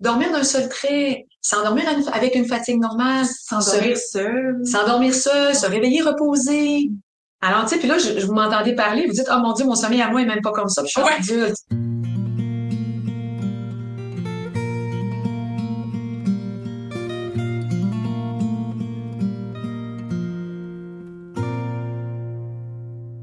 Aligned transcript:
dormir 0.00 0.30
d'un 0.30 0.44
seul 0.44 0.68
trait, 0.68 1.26
s'endormir 1.40 1.84
avec 2.12 2.34
une 2.34 2.46
fatigue 2.46 2.80
normale, 2.80 3.24
s'endormir 3.26 3.96
seul, 3.96 4.58
s'endormir 4.64 5.14
seul, 5.14 5.54
se 5.54 5.66
réveiller 5.66 6.02
reposé. 6.02 6.90
Alors, 7.40 7.64
tu 7.64 7.74
sais, 7.74 7.78
puis 7.78 7.88
là, 7.88 7.98
je, 7.98 8.26
vous 8.26 8.32
m'entendez 8.32 8.74
parler, 8.74 9.06
vous 9.06 9.12
dites, 9.12 9.28
oh 9.30 9.38
mon 9.38 9.52
Dieu, 9.52 9.64
mon 9.64 9.74
sommeil 9.74 10.02
à 10.02 10.10
moi 10.10 10.22
est 10.22 10.26
même 10.26 10.42
pas 10.42 10.52
comme 10.52 10.68
ça, 10.68 10.82
puis 10.82 10.92
je 10.94 11.00
suis 11.00 11.34
adulte. 11.34 11.56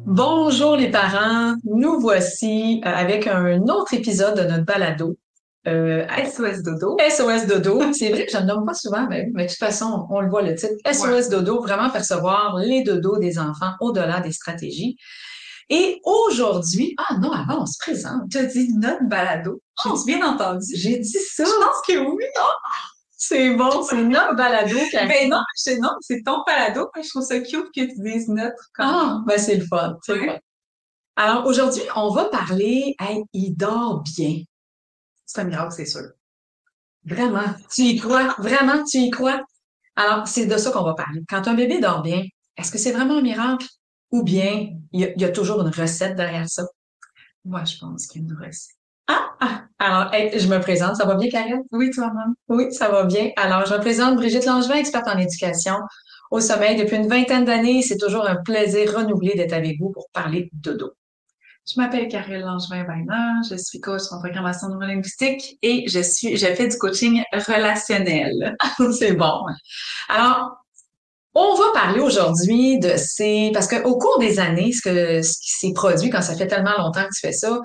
Bonjour 0.05 0.75
les 0.75 0.91
parents, 0.91 1.55
nous 1.63 1.99
voici 1.99 2.81
euh, 2.85 2.89
avec 2.89 3.25
un 3.25 3.61
autre 3.63 3.95
épisode 3.95 4.37
de 4.37 4.43
notre 4.43 4.63
balado. 4.63 5.17
Euh, 5.67 6.05
SOS 6.25 6.61
Dodo. 6.61 6.97
SOS 6.99 7.47
Dodo. 7.47 7.93
C'est 7.93 8.09
vrai 8.09 8.25
que 8.25 8.31
je 8.31 8.37
ne 8.37 8.43
nomme 8.43 8.65
pas 8.65 8.73
souvent, 8.73 9.07
mais, 9.09 9.25
de 9.25 9.47
toute 9.47 9.57
façon, 9.57 10.07
on 10.09 10.19
le 10.19 10.29
voit 10.29 10.41
le 10.41 10.55
titre. 10.55 10.73
SOS 10.91 11.29
Dodo, 11.29 11.61
vraiment 11.61 11.89
percevoir 11.89 12.57
les 12.57 12.83
dodos 12.83 13.17
des 13.19 13.39
enfants 13.39 13.73
au-delà 13.79 14.19
des 14.19 14.31
stratégies. 14.31 14.97
Et 15.69 16.01
aujourd'hui, 16.03 16.93
ah 16.97 17.15
non, 17.21 17.31
avant, 17.31 17.61
on 17.61 17.65
se 17.65 17.77
présente. 17.79 18.29
Tu 18.29 18.37
as 18.37 18.45
dit 18.45 18.73
notre 18.73 19.07
balado. 19.07 19.61
J'ai 19.83 19.89
oh! 19.91 20.03
bien 20.05 20.27
entendu? 20.27 20.65
J'ai 20.75 20.99
dit 20.99 21.09
ça. 21.09 21.45
Je 21.45 21.49
pense 21.49 21.81
que 21.87 21.97
oui. 21.97 22.25
Oh! 22.37 22.51
C'est 23.15 23.55
bon, 23.55 23.81
c'est 23.83 24.03
notre 24.03 24.35
balado. 24.35 24.75
Ben 24.91 25.29
non, 25.29 25.41
non, 25.79 25.89
c'est 26.01 26.23
ton 26.23 26.43
balado. 26.45 26.89
Je 27.01 27.07
trouve 27.07 27.23
ça 27.23 27.39
cute 27.39 27.71
que 27.73 27.81
tu 27.81 28.01
dises 28.01 28.27
notre. 28.27 28.69
Ah, 28.77 29.21
ben 29.25 29.39
c'est 29.39 29.55
le 29.55 29.65
fun. 29.65 29.95
C'est 30.03 30.15
le 30.15 30.25
fun. 30.25 30.39
Alors 31.15 31.45
aujourd'hui, 31.45 31.83
on 31.95 32.09
va 32.09 32.25
parler, 32.25 32.95
hey, 32.99 33.23
il 33.33 33.53
dort 33.55 34.03
bien. 34.17 34.41
C'est 35.33 35.41
un 35.41 35.45
miracle, 35.45 35.73
c'est 35.75 35.85
sûr. 35.85 36.11
Vraiment, 37.05 37.55
tu 37.73 37.81
y 37.81 37.97
crois? 37.97 38.35
Vraiment, 38.37 38.83
tu 38.83 38.99
y 38.99 39.09
crois? 39.09 39.41
Alors, 39.95 40.27
c'est 40.27 40.45
de 40.45 40.57
ça 40.57 40.69
qu'on 40.69 40.83
va 40.83 40.93
parler. 40.93 41.21
Quand 41.27 41.47
un 41.47 41.55
bébé 41.55 41.79
dort 41.79 42.03
bien, 42.03 42.23
est-ce 42.55 42.71
que 42.71 42.77
c'est 42.77 42.91
vraiment 42.91 43.17
un 43.17 43.21
miracle? 43.21 43.65
Ou 44.11 44.21
bien 44.21 44.69
il 44.91 45.13
y, 45.17 45.25
a 45.25 45.29
toujours 45.29 45.61
une 45.61 45.69
recette 45.73 46.15
derrière 46.15 46.47
ça? 46.47 46.65
Moi, 47.45 47.63
je 47.63 47.79
pense 47.79 48.05
qu'il 48.05 48.21
y 48.21 48.25
a 48.25 48.27
une 48.27 48.45
recette. 48.45 48.75
Ah, 49.07 49.31
ah, 49.39 49.63
alors, 49.79 50.11
je 50.13 50.47
me 50.47 50.59
présente. 50.59 50.97
Ça 50.97 51.05
va 51.05 51.15
bien, 51.15 51.31
Karine? 51.31 51.63
Oui, 51.71 51.89
toi-même. 51.89 52.35
Oui, 52.49 52.71
ça 52.71 52.89
va 52.89 53.03
bien. 53.03 53.31
Alors, 53.35 53.65
je 53.65 53.73
me 53.73 53.79
présente 53.79 54.15
Brigitte 54.17 54.45
Langevin, 54.45 54.75
experte 54.75 55.07
en 55.07 55.17
éducation 55.17 55.77
au 56.29 56.41
sommeil 56.41 56.77
depuis 56.77 56.97
une 56.97 57.07
vingtaine 57.07 57.45
d'années. 57.45 57.81
C'est 57.81 57.97
toujours 57.97 58.27
un 58.27 58.35
plaisir 58.35 58.95
renouvelé 58.95 59.33
d'être 59.33 59.53
avec 59.53 59.79
vous 59.79 59.89
pour 59.89 60.09
parler 60.13 60.51
de 60.53 60.73
dodo. 60.73 60.93
Je 61.65 61.79
m'appelle 61.79 62.09
Karine 62.09 62.41
Langevin-Weiner, 62.41 63.41
je 63.49 63.55
suis 63.55 63.79
coach 63.79 64.01
en 64.11 64.19
programmation 64.19 64.67
neurolinguistique 64.67 65.57
et 65.61 65.87
je 65.87 65.99
suis, 66.01 66.35
je 66.35 66.45
fais 66.47 66.67
du 66.67 66.77
coaching 66.77 67.23
relationnel. 67.31 68.57
C'est 68.99 69.13
bon. 69.13 69.45
Alors, 70.09 70.57
on 71.33 71.55
va 71.55 71.71
parler 71.73 72.01
aujourd'hui 72.01 72.79
de 72.79 72.93
ces, 72.97 73.51
parce 73.53 73.67
qu'au 73.67 73.97
cours 73.97 74.19
des 74.19 74.39
années, 74.39 74.73
ce 74.73 74.81
que, 74.81 75.21
ce 75.21 75.39
qui 75.39 75.51
s'est 75.51 75.73
produit 75.73 76.09
quand 76.09 76.21
ça 76.21 76.35
fait 76.35 76.47
tellement 76.47 76.77
longtemps 76.77 77.03
que 77.03 77.13
tu 77.15 77.21
fais 77.21 77.31
ça, 77.31 77.57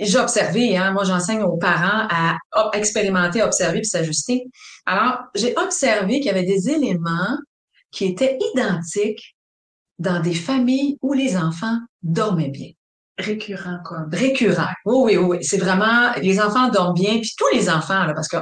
j'ai 0.00 0.18
observé, 0.18 0.76
hein, 0.76 0.92
moi 0.92 1.02
j'enseigne 1.02 1.42
aux 1.42 1.56
parents 1.56 2.06
à 2.08 2.38
expérimenter, 2.72 3.42
observer 3.42 3.80
puis 3.80 3.88
s'ajuster. 3.88 4.44
Alors, 4.86 5.18
j'ai 5.34 5.56
observé 5.58 6.20
qu'il 6.20 6.26
y 6.26 6.30
avait 6.30 6.44
des 6.44 6.70
éléments 6.70 7.36
qui 7.90 8.06
étaient 8.06 8.38
identiques 8.52 9.36
dans 9.98 10.20
des 10.20 10.34
familles 10.34 10.98
où 11.02 11.12
les 11.12 11.36
enfants 11.36 11.78
dormaient 12.02 12.50
bien. 12.50 12.70
Récurrent, 13.18 13.78
quoi. 13.84 14.06
Récurrent. 14.12 14.72
Oui, 14.84 15.16
oui, 15.16 15.16
oui. 15.16 15.38
C'est 15.42 15.58
vraiment, 15.58 16.12
les 16.20 16.40
enfants 16.40 16.68
dorment 16.68 16.94
bien, 16.94 17.20
puis 17.20 17.30
tous 17.36 17.54
les 17.54 17.70
enfants, 17.70 18.04
là, 18.04 18.12
parce 18.12 18.28
que 18.28 18.38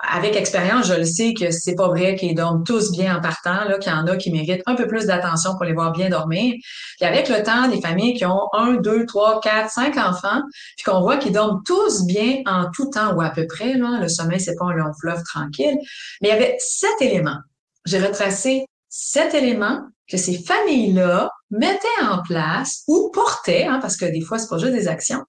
avec 0.00 0.34
expérience, 0.36 0.88
je 0.88 0.94
le 0.94 1.04
sais 1.04 1.34
que 1.34 1.50
c'est 1.50 1.76
pas 1.76 1.88
vrai 1.88 2.16
qu'ils 2.16 2.34
dorment 2.34 2.64
tous 2.64 2.90
bien 2.90 3.16
en 3.16 3.20
partant, 3.20 3.64
là, 3.64 3.78
qu'il 3.78 3.92
y 3.92 3.94
en 3.94 4.06
a 4.06 4.16
qui 4.16 4.32
méritent 4.32 4.62
un 4.66 4.74
peu 4.74 4.86
plus 4.86 5.06
d'attention 5.06 5.52
pour 5.52 5.64
les 5.64 5.72
voir 5.72 5.92
bien 5.92 6.08
dormir. 6.08 6.54
Puis 6.98 7.06
avec 7.06 7.28
le 7.28 7.42
temps, 7.42 7.68
des 7.68 7.80
familles 7.80 8.14
qui 8.14 8.26
ont 8.26 8.48
un, 8.52 8.74
deux, 8.74 9.06
trois, 9.06 9.40
quatre, 9.40 9.70
cinq 9.70 9.96
enfants, 9.96 10.42
puis 10.76 10.84
qu'on 10.84 11.00
voit 11.00 11.16
qu'ils 11.16 11.32
dorment 11.32 11.62
tous 11.64 12.06
bien 12.06 12.42
en 12.46 12.70
tout 12.72 12.90
temps 12.90 13.14
ou 13.14 13.22
à 13.22 13.30
peu 13.30 13.46
près. 13.46 13.74
Le 13.74 14.08
sommeil, 14.08 14.40
c'est 14.40 14.56
pas 14.56 14.66
un 14.66 14.72
long 14.72 14.92
fleuve 15.00 15.22
tranquille. 15.22 15.76
Mais 16.20 16.28
il 16.28 16.32
y 16.32 16.34
avait 16.34 16.56
sept 16.58 17.00
éléments. 17.00 17.38
J'ai 17.84 18.04
retracé 18.04 18.66
sept 18.88 19.34
éléments 19.34 19.80
que 20.08 20.16
ces 20.16 20.38
familles-là 20.42 21.30
mettaient 21.50 22.02
en 22.02 22.22
place 22.22 22.82
ou 22.88 23.10
portaient, 23.12 23.64
hein, 23.64 23.78
parce 23.80 23.96
que 23.96 24.04
des 24.06 24.20
fois, 24.20 24.38
c'est 24.38 24.48
pas 24.48 24.58
juste 24.58 24.72
des 24.72 24.88
actions, 24.88 25.22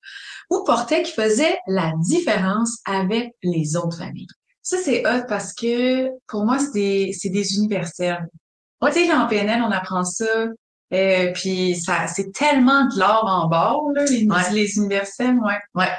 ou 0.50 0.64
portaient 0.64 1.04
qui 1.04 1.14
faisaient 1.14 1.58
la 1.68 1.94
différence 2.00 2.80
avec 2.86 3.32
les 3.44 3.76
autres 3.76 3.98
familles. 3.98 4.28
Ça, 4.62 4.78
c'est 4.78 5.06
hot 5.08 5.26
parce 5.28 5.54
que 5.54 6.10
pour 6.28 6.46
moi, 6.46 6.58
c'est 6.60 6.72
des, 6.72 7.12
c'est 7.14 7.30
des 7.30 7.56
universels. 7.56 8.28
Moi, 8.82 8.92
tu 8.92 9.06
sais, 9.06 9.14
en 9.14 9.28
PNL, 9.28 9.62
on 9.62 9.72
apprend 9.72 10.04
ça. 10.04 10.48
Euh, 10.94 11.32
puis 11.34 11.76
ça, 11.76 12.08
c'est 12.08 12.32
tellement 12.32 12.86
de 12.86 13.00
l'or 13.00 13.26
en 13.28 13.48
bord, 13.48 13.92
là, 13.96 14.06
les, 14.06 14.28
les 14.54 14.78
universels, 14.78 15.38
ouais. 15.40 15.60
Ouais. 15.74 15.92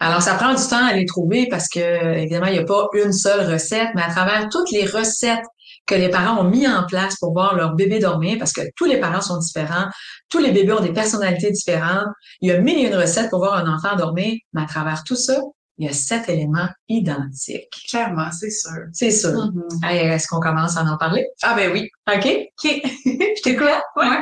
Alors, 0.00 0.22
ça 0.22 0.34
prend 0.34 0.54
du 0.54 0.62
temps 0.66 0.84
à 0.84 0.94
les 0.94 1.04
trouver 1.04 1.46
parce 1.48 1.68
que, 1.68 2.16
évidemment, 2.16 2.46
il 2.46 2.54
n'y 2.54 2.58
a 2.58 2.64
pas 2.64 2.86
une 2.94 3.12
seule 3.12 3.50
recette, 3.52 3.90
mais 3.94 4.02
à 4.02 4.10
travers 4.10 4.48
toutes 4.48 4.70
les 4.70 4.86
recettes 4.86 5.44
que 5.90 5.96
les 5.96 6.08
parents 6.08 6.40
ont 6.40 6.48
mis 6.48 6.68
en 6.68 6.86
place 6.86 7.16
pour 7.18 7.32
voir 7.32 7.56
leur 7.56 7.74
bébé 7.74 7.98
dormir, 7.98 8.36
parce 8.38 8.52
que 8.52 8.62
tous 8.76 8.84
les 8.84 8.98
parents 8.98 9.20
sont 9.20 9.38
différents, 9.38 9.86
tous 10.28 10.38
les 10.38 10.52
bébés 10.52 10.72
ont 10.72 10.80
des 10.80 10.92
personnalités 10.92 11.50
différentes. 11.50 12.06
Il 12.40 12.48
y 12.48 12.52
a 12.52 12.60
mille 12.60 12.78
et 12.78 12.86
une 12.88 12.94
recettes 12.94 13.28
pour 13.28 13.40
voir 13.40 13.54
un 13.54 13.74
enfant 13.74 13.96
dormir, 13.96 14.38
mais 14.52 14.62
à 14.62 14.66
travers 14.66 15.02
tout 15.02 15.16
ça, 15.16 15.40
il 15.78 15.86
y 15.86 15.88
a 15.88 15.92
sept 15.92 16.28
éléments 16.28 16.68
identiques. 16.88 17.86
Clairement, 17.88 18.30
c'est 18.30 18.50
sûr. 18.50 18.84
C'est 18.92 19.10
sûr. 19.10 19.30
Mm-hmm. 19.30 19.90
Est-ce 19.90 20.28
qu'on 20.28 20.40
commence 20.40 20.76
à 20.76 20.82
en 20.82 20.96
parler? 20.96 21.26
Ah 21.42 21.54
ben 21.54 21.72
oui. 21.72 21.88
OK? 22.06 22.26
OK. 22.26 22.82
je 23.04 23.42
t'écoute? 23.42 23.66
Ouais. 23.96 24.08
ouais. 24.08 24.18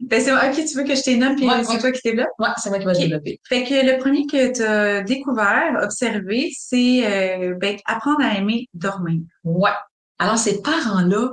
Ben 0.00 0.20
c'est 0.20 0.32
OK, 0.32 0.66
tu 0.66 0.76
veux 0.76 0.84
que 0.84 0.94
je 0.94 1.02
t'énomme 1.02 1.36
puis 1.36 1.46
c'est 1.64 1.78
toi 1.78 1.92
qui 1.92 2.00
développe? 2.02 2.30
Ouais, 2.38 2.48
c'est 2.56 2.70
moi 2.70 2.78
qui 2.78 2.86
vais 2.86 2.92
développer. 2.92 3.40
Fait 3.46 3.64
que 3.64 3.86
le 3.86 3.98
premier 3.98 4.26
que 4.26 4.52
tu 4.52 4.62
as 4.62 5.02
découvert, 5.02 5.78
observé, 5.82 6.50
c'est 6.58 7.02
euh, 7.04 7.54
ben, 7.60 7.76
apprendre 7.84 8.20
à 8.22 8.38
aimer 8.38 8.66
dormir. 8.74 9.20
Ouais. 9.44 9.70
Alors, 10.20 10.36
ces 10.36 10.60
parents-là 10.60 11.30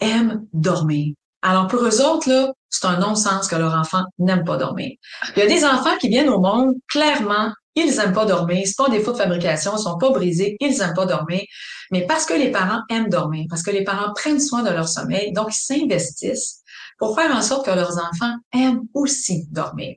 aiment 0.00 0.46
dormir. 0.54 1.14
Alors, 1.42 1.66
pour 1.66 1.82
eux 1.82 2.00
autres, 2.00 2.30
là, 2.30 2.50
c'est 2.70 2.86
un 2.86 2.98
non-sens 2.98 3.46
que 3.46 3.56
leur 3.56 3.74
enfant 3.74 4.04
n'aime 4.18 4.42
pas 4.44 4.56
dormir. 4.56 4.92
Il 5.36 5.40
y 5.40 5.42
a 5.42 5.46
des 5.46 5.66
enfants 5.66 5.98
qui 6.00 6.08
viennent 6.08 6.30
au 6.30 6.40
monde, 6.40 6.74
clairement, 6.88 7.52
ils 7.74 7.94
n'aiment 7.94 8.14
pas 8.14 8.24
dormir. 8.24 8.62
C'est 8.64 8.76
pas 8.78 8.86
un 8.86 8.90
défaut 8.90 9.12
de 9.12 9.18
fabrication, 9.18 9.72
ils 9.76 9.82
sont 9.82 9.98
pas 9.98 10.10
brisés, 10.10 10.56
ils 10.60 10.78
n'aiment 10.78 10.94
pas 10.94 11.04
dormir. 11.04 11.42
Mais 11.90 12.06
parce 12.06 12.24
que 12.24 12.32
les 12.32 12.50
parents 12.50 12.80
aiment 12.88 13.10
dormir, 13.10 13.44
parce 13.50 13.62
que 13.62 13.70
les 13.70 13.84
parents 13.84 14.14
prennent 14.14 14.40
soin 14.40 14.62
de 14.62 14.70
leur 14.70 14.88
sommeil, 14.88 15.34
donc 15.34 15.54
ils 15.54 15.60
s'investissent 15.60 16.62
pour 16.98 17.14
faire 17.14 17.36
en 17.36 17.42
sorte 17.42 17.66
que 17.66 17.70
leurs 17.70 17.98
enfants 17.98 18.34
aiment 18.54 18.84
aussi 18.94 19.46
dormir. 19.50 19.96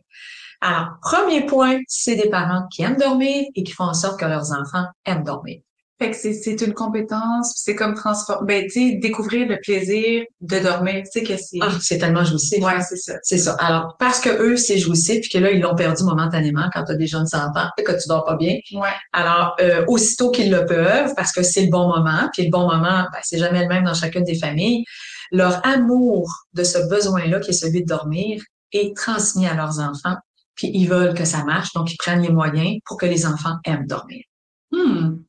Alors, 0.60 0.98
premier 1.02 1.46
point, 1.46 1.80
c'est 1.88 2.18
des 2.18 2.30
parents 2.30 2.68
qui 2.70 2.82
aiment 2.82 2.98
dormir 2.98 3.46
et 3.56 3.64
qui 3.64 3.72
font 3.72 3.86
en 3.86 3.94
sorte 3.94 4.20
que 4.20 4.26
leurs 4.26 4.52
enfants 4.52 4.88
aiment 5.06 5.24
dormir. 5.24 5.62
Fait 5.98 6.12
que 6.12 6.18
c'est 6.18 6.62
une 6.62 6.74
compétence, 6.74 7.54
c'est 7.56 7.74
comme 7.74 7.94
transformer, 7.94 8.46
ben, 8.46 8.64
tu 8.66 8.90
sais, 8.90 8.96
découvrir 8.98 9.48
le 9.48 9.58
plaisir 9.62 10.26
de 10.42 10.60
dormir, 10.60 11.04
tu 11.06 11.20
sais, 11.20 11.24
que 11.24 11.38
c'est... 11.38 11.58
Ah, 11.62 11.70
c'est 11.80 12.00
tellement 12.00 12.26
jouissif. 12.26 12.62
Ouais, 12.62 12.82
c'est 12.82 12.98
ça. 12.98 13.14
C'est 13.24 13.38
ça. 13.38 13.54
Alors, 13.60 13.96
parce 13.98 14.20
que 14.20 14.30
eux, 14.30 14.58
c'est 14.58 14.78
jouissif, 14.78 15.22
puis 15.22 15.30
que 15.30 15.38
là, 15.38 15.52
ils 15.52 15.62
l'ont 15.62 15.76
perdu 15.76 16.04
momentanément 16.04 16.70
quand 16.74 16.84
tu 16.84 16.92
as 16.92 16.96
des 16.96 17.08
jeunes 17.08 17.28
enfants 17.32 17.70
et 17.78 17.84
que 17.84 17.94
tu 17.94 18.10
dors 18.10 18.26
pas 18.26 18.36
bien. 18.36 18.58
Ouais. 18.74 18.90
Alors, 19.14 19.56
euh, 19.62 19.86
aussitôt 19.88 20.32
qu'ils 20.32 20.52
le 20.52 20.66
peuvent, 20.66 21.14
parce 21.16 21.32
que 21.32 21.44
c'est 21.44 21.62
le 21.62 21.70
bon 21.70 21.88
moment, 21.88 22.30
puis 22.34 22.44
le 22.44 22.52
bon 22.52 22.68
moment, 22.68 23.06
ben, 23.14 23.20
c'est 23.24 23.38
jamais 23.38 23.62
le 23.62 23.70
même 23.70 23.86
dans 23.86 23.94
chacune 23.94 24.26
des 24.26 24.38
familles, 24.38 24.84
leur 25.32 25.66
amour 25.66 26.30
de 26.54 26.66
ce 26.66 26.90
besoin-là, 26.90 27.40
qui 27.40 27.52
est 27.52 27.54
celui 27.54 27.84
de 27.84 27.88
dormir, 27.88 28.44
est 28.74 28.96
transmis 28.98 29.48
à 29.48 29.54
leurs 29.54 29.80
enfants, 29.80 30.18
puis 30.56 30.72
ils 30.74 30.88
veulent 30.88 31.14
que 31.14 31.26
ça 31.26 31.46
marche, 31.46 31.74
donc 31.74 31.94
ils 31.94 31.98
prennent 31.98 32.22
les 32.22 32.32
moyens 32.32 32.80
pour 32.86 32.98
que 32.98 33.06
les 33.06 33.26
enfants 33.26 33.56
aiment 33.66 33.88
dormir. 33.88 34.24
Hmm. 34.72 35.20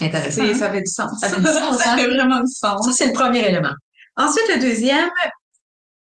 Intéressant. 0.00 0.54
Ça 0.54 0.70
fait 0.70 0.82
du 0.82 0.90
sens. 0.90 1.20
Ça 1.20 1.28
fait, 1.28 1.40
du 1.40 1.46
sens, 1.46 1.78
ça 1.78 1.92
hein? 1.92 1.96
fait 1.96 2.06
vraiment 2.06 2.40
du 2.40 2.52
sens. 2.52 2.84
Ça, 2.84 2.92
c'est 2.92 3.06
le 3.06 3.12
premier 3.12 3.46
élément. 3.46 3.74
Ensuite, 4.16 4.48
le 4.54 4.60
deuxième, 4.60 5.10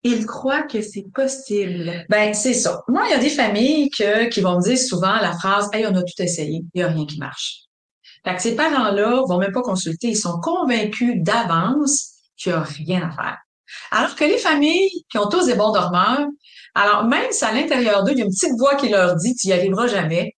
il 0.05 0.26
croit 0.26 0.62
que 0.62 0.82
c'est 0.82 1.06
possible. 1.14 2.05
Ben, 2.08 2.35
c'est 2.35 2.55
ça. 2.55 2.82
Moi, 2.88 3.03
il 3.06 3.11
y 3.11 3.14
a 3.14 3.19
des 3.19 3.31
familles 3.31 3.91
que, 3.91 4.29
qui 4.29 4.41
vont 4.41 4.56
me 4.56 4.62
dire 4.62 4.79
souvent 4.79 5.17
la 5.17 5.32
phrase 5.32 5.69
Hey, 5.73 5.87
on 5.87 5.94
a 5.97 6.03
tout 6.03 6.23
essayé, 6.23 6.62
il 6.75 6.79
n'y 6.79 6.82
a 6.82 6.88
rien 6.88 7.06
qui 7.06 7.19
marche. 7.19 7.62
Fait 8.25 8.37
que 8.37 8.43
ces 8.43 8.55
parents-là 8.55 9.23
vont 9.26 9.38
même 9.38 9.53
pas 9.53 9.62
consulter, 9.62 10.08
ils 10.08 10.17
sont 10.17 10.41
convaincus 10.41 11.14
d'avance 11.17 12.12
qu'il 12.37 12.53
n'y 12.53 12.58
a 12.58 12.62
rien 12.62 13.08
à 13.08 13.11
faire. 13.11 13.38
Alors 13.91 14.14
que 14.14 14.25
les 14.25 14.38
familles 14.38 15.05
qui 15.11 15.19
ont 15.19 15.29
tous 15.29 15.47
des 15.47 15.55
bons 15.55 15.73
dormeurs, 15.73 16.26
alors 16.75 17.05
même 17.05 17.31
si 17.31 17.44
à 17.44 17.53
l'intérieur 17.53 18.05
d'eux, 18.05 18.12
il 18.12 18.19
y 18.19 18.23
a 18.23 18.25
une 18.25 18.31
petite 18.31 18.58
voix 18.58 18.76
qui 18.76 18.88
leur 18.88 19.17
dit 19.17 19.35
Tu 19.35 19.49
n'y 19.49 19.53
arriveras 19.53 19.87
jamais, 19.87 20.35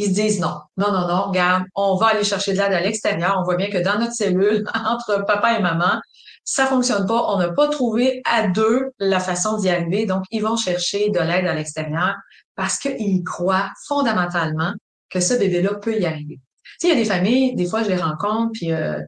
ils 0.00 0.06
se 0.06 0.20
disent 0.20 0.40
non, 0.40 0.60
non, 0.76 0.92
non, 0.92 1.06
non, 1.06 1.22
regarde, 1.28 1.64
on 1.74 1.96
va 1.96 2.08
aller 2.08 2.24
chercher 2.24 2.52
de 2.52 2.58
l'aide 2.58 2.72
à 2.72 2.80
l'extérieur. 2.80 3.36
On 3.40 3.44
voit 3.44 3.56
bien 3.56 3.70
que 3.70 3.78
dans 3.78 3.98
notre 3.98 4.14
cellule, 4.14 4.64
entre 4.74 5.24
papa 5.26 5.58
et 5.58 5.62
maman, 5.62 6.00
ça 6.44 6.66
fonctionne 6.66 7.06
pas. 7.06 7.26
On 7.28 7.38
n'a 7.38 7.50
pas 7.50 7.68
trouvé 7.68 8.22
à 8.24 8.48
deux 8.48 8.90
la 8.98 9.20
façon 9.20 9.58
d'y 9.58 9.68
arriver. 9.68 10.06
Donc, 10.06 10.24
ils 10.30 10.42
vont 10.42 10.56
chercher 10.56 11.10
de 11.10 11.20
l'aide 11.20 11.46
à 11.46 11.54
l'extérieur 11.54 12.14
parce 12.56 12.78
qu'ils 12.78 13.22
croient 13.24 13.70
fondamentalement 13.86 14.72
que 15.10 15.20
ce 15.20 15.34
bébé-là 15.34 15.74
peut 15.74 15.98
y 15.98 16.06
arriver. 16.06 16.40
sais, 16.78 16.88
il 16.88 16.90
y 16.90 16.92
a 16.92 16.96
des 16.96 17.04
familles, 17.04 17.54
des 17.54 17.66
fois, 17.66 17.82
je 17.82 17.88
les 17.88 17.96
rencontre, 17.96 18.52
puis 18.52 18.72
euh, 18.72 19.00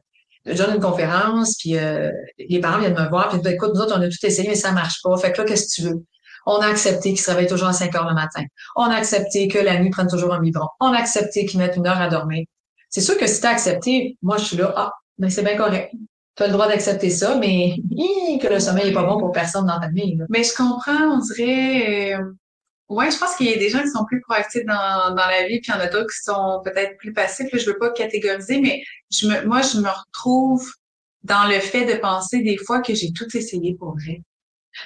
je 0.45 0.53
donne 0.53 0.75
une 0.75 0.81
conférence, 0.81 1.55
puis 1.57 1.77
euh, 1.77 2.11
les 2.37 2.59
parents 2.59 2.79
viennent 2.79 2.97
me 2.97 3.09
voir, 3.09 3.29
puis 3.29 3.39
écoute, 3.51 3.71
nous 3.73 3.81
autres, 3.81 3.95
on 3.97 4.01
a 4.01 4.07
tout 4.07 4.25
essayé, 4.25 4.49
mais 4.49 4.55
ça 4.55 4.71
marche 4.71 5.01
pas. 5.01 5.15
Fait 5.17 5.31
que 5.31 5.41
là, 5.41 5.47
qu'est-ce 5.47 5.67
que 5.67 5.81
tu 5.81 5.81
veux? 5.89 6.03
On 6.45 6.57
a 6.57 6.67
accepté 6.67 7.09
qu'ils 7.09 7.21
se 7.21 7.31
réveillent 7.31 7.47
toujours 7.47 7.67
à 7.67 7.73
5 7.73 7.93
heures 7.95 8.07
le 8.07 8.15
matin. 8.15 8.43
On 8.75 8.83
a 8.83 8.95
accepté 8.95 9.47
que 9.47 9.59
la 9.59 9.79
nuit 9.79 9.89
prenne 9.89 10.07
toujours 10.07 10.33
un 10.33 10.39
biberon. 10.39 10.67
On 10.79 10.93
a 10.93 10.97
accepté 10.97 11.45
qu'ils 11.45 11.59
mettent 11.59 11.77
une 11.77 11.87
heure 11.87 12.01
à 12.01 12.09
dormir. 12.09 12.45
C'est 12.89 13.01
sûr 13.01 13.17
que 13.17 13.27
si 13.27 13.41
tu 13.41 13.47
as 13.47 13.51
accepté, 13.51 14.17
moi, 14.21 14.37
je 14.37 14.45
suis 14.45 14.57
là, 14.57 14.73
ah, 14.75 14.91
mais 15.17 15.29
c'est 15.29 15.43
bien 15.43 15.55
correct. 15.55 15.93
Tu 16.35 16.43
as 16.43 16.47
le 16.47 16.53
droit 16.53 16.67
d'accepter 16.67 17.09
ça, 17.09 17.37
mais 17.37 17.75
que 18.41 18.47
le 18.47 18.59
sommeil 18.59 18.89
est 18.89 18.93
pas 18.93 19.03
bon 19.03 19.19
pour 19.19 19.31
personne 19.31 19.65
dans 19.65 19.79
ta 19.79 19.89
vie. 19.89 20.17
Mais 20.29 20.43
je 20.43 20.55
comprends, 20.55 21.17
on 21.17 21.19
dirait... 21.19 22.15
Euh, 22.15 22.33
Ouais, 22.89 23.09
je 23.09 23.17
pense 23.17 23.35
qu'il 23.35 23.47
y 23.47 23.53
a 23.53 23.57
des 23.57 23.69
gens 23.69 23.81
qui 23.81 23.89
sont 23.89 24.05
plus 24.05 24.21
proactifs 24.21 24.65
dans, 24.65 25.15
dans 25.15 25.27
la 25.27 25.47
vie, 25.47 25.59
puis 25.61 25.71
il 25.71 25.75
y 25.75 25.77
en 25.77 25.79
a 25.79 25.87
d'autres 25.87 26.13
qui 26.13 26.21
sont 26.21 26.61
peut-être 26.63 26.97
plus 26.97 27.13
passifs. 27.13 27.51
Là, 27.51 27.57
je 27.57 27.65
veux 27.65 27.77
pas 27.77 27.91
catégoriser, 27.91 28.59
mais 28.59 28.83
je 29.09 29.27
me, 29.27 29.45
moi, 29.45 29.61
je 29.61 29.79
me 29.79 29.89
retrouve 29.89 30.69
dans 31.23 31.47
le 31.47 31.59
fait 31.59 31.85
de 31.85 31.99
penser 31.99 32.41
des 32.41 32.57
fois 32.57 32.81
que 32.81 32.93
j'ai 32.93 33.11
tout 33.13 33.25
essayé 33.35 33.75
pour 33.79 33.95
vrai. 33.95 34.21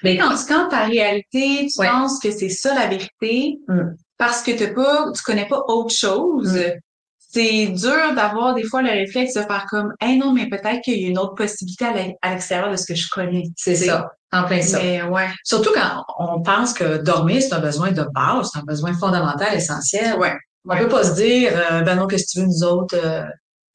Mais 0.03 0.17
quand, 0.17 0.35
quand 0.47 0.69
ta 0.69 0.85
réalité, 0.85 1.67
tu 1.67 1.77
penses 1.77 2.19
que 2.19 2.31
c'est 2.31 2.49
ça 2.49 2.75
la 2.75 2.87
vérité, 2.87 3.59
mm. 3.67 3.95
parce 4.17 4.41
que 4.41 4.51
t'as 4.51 4.73
pas, 4.73 5.11
tu 5.11 5.21
connais 5.23 5.47
pas 5.47 5.61
autre 5.67 5.95
chose, 5.95 6.53
mm. 6.53 6.73
c'est 7.17 7.67
dur 7.67 8.13
d'avoir 8.15 8.53
des 8.53 8.63
fois 8.63 8.81
le 8.81 8.89
réflexe 8.89 9.33
de 9.33 9.41
faire 9.41 9.65
comme, 9.69 9.93
eh 10.01 10.15
non, 10.17 10.33
mais 10.33 10.49
peut-être 10.49 10.81
qu'il 10.81 11.01
y 11.01 11.05
a 11.05 11.09
une 11.09 11.19
autre 11.19 11.35
possibilité 11.35 11.85
à 12.21 12.31
l'extérieur 12.31 12.71
de 12.71 12.75
ce 12.75 12.85
que 12.85 12.95
je 12.95 13.09
connais. 13.09 13.43
C'est 13.55 13.75
ça. 13.75 14.11
En 14.33 14.43
plein 14.43 14.61
ça. 14.61 14.79
ouais. 14.79 15.29
Surtout 15.45 15.71
quand 15.73 16.03
on 16.19 16.41
pense 16.41 16.73
que 16.73 16.97
dormir, 16.97 17.41
c'est 17.41 17.53
un 17.53 17.61
besoin 17.61 17.91
de 17.91 18.05
base, 18.13 18.49
c'est 18.51 18.59
un 18.59 18.63
besoin 18.63 18.93
fondamental, 18.93 19.53
essentiel. 19.55 20.17
Ouais. 20.17 20.35
On 20.69 20.77
peut 20.77 20.89
pas 20.89 21.03
se 21.03 21.13
dire, 21.13 21.51
euh, 21.55 21.81
ben 21.81 21.95
non, 21.95 22.07
qu'est-ce 22.07 22.25
que 22.25 22.31
tu 22.31 22.39
veux, 22.41 22.47
nous 22.47 22.63
autres? 22.63 22.97
Euh, 23.01 23.23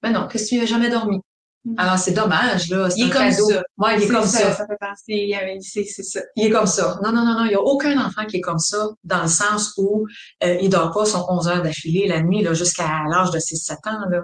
ben 0.03 0.13
non, 0.13 0.29
qu'est-ce 0.29 0.45
que 0.45 0.49
tu 0.51 0.59
n'as 0.59 0.67
jamais 0.67 0.91
dormi? 0.91 1.21
Mm. 1.65 1.75
Alors, 1.79 1.99
c'est 1.99 2.13
dommage, 2.13 2.69
là. 2.71 2.89
Il 2.97 3.07
est 3.07 3.11
comme 3.11 3.31
ça. 3.31 3.63
Ouais, 3.79 3.97
il 3.97 4.03
est, 4.03 4.09
comme 4.09 4.25
ça. 4.25 4.53
Ça 4.53 4.67
fait 4.67 4.77
penser, 4.81 5.59
c'est 5.61 6.03
ça. 6.03 6.21
Il 6.37 6.47
est 6.47 6.51
comme 6.51 6.67
ça. 6.67 6.99
Non, 7.03 7.13
non, 7.13 7.25
non, 7.25 7.35
non. 7.35 7.45
Il 7.45 7.51
n'y 7.51 7.55
a 7.55 7.61
aucun 7.61 8.05
enfant 8.05 8.25
qui 8.27 8.39
est 8.39 8.41
comme 8.41 8.59
ça, 8.59 8.89
dans 9.05 9.23
le 9.23 9.29
sens 9.29 9.73
où 9.77 10.07
euh, 10.43 10.57
il 10.61 10.71
dort 10.71 10.91
pas 10.93 11.05
son 11.05 11.25
11 11.29 11.49
heures 11.49 11.63
d'affilée 11.63 12.09
la 12.09 12.23
nuit, 12.23 12.43
là, 12.43 12.53
jusqu'à 12.53 13.05
l'âge 13.09 13.31
de 13.31 13.39
6-7 13.39 13.73
ans, 13.87 14.09
là. 14.11 14.23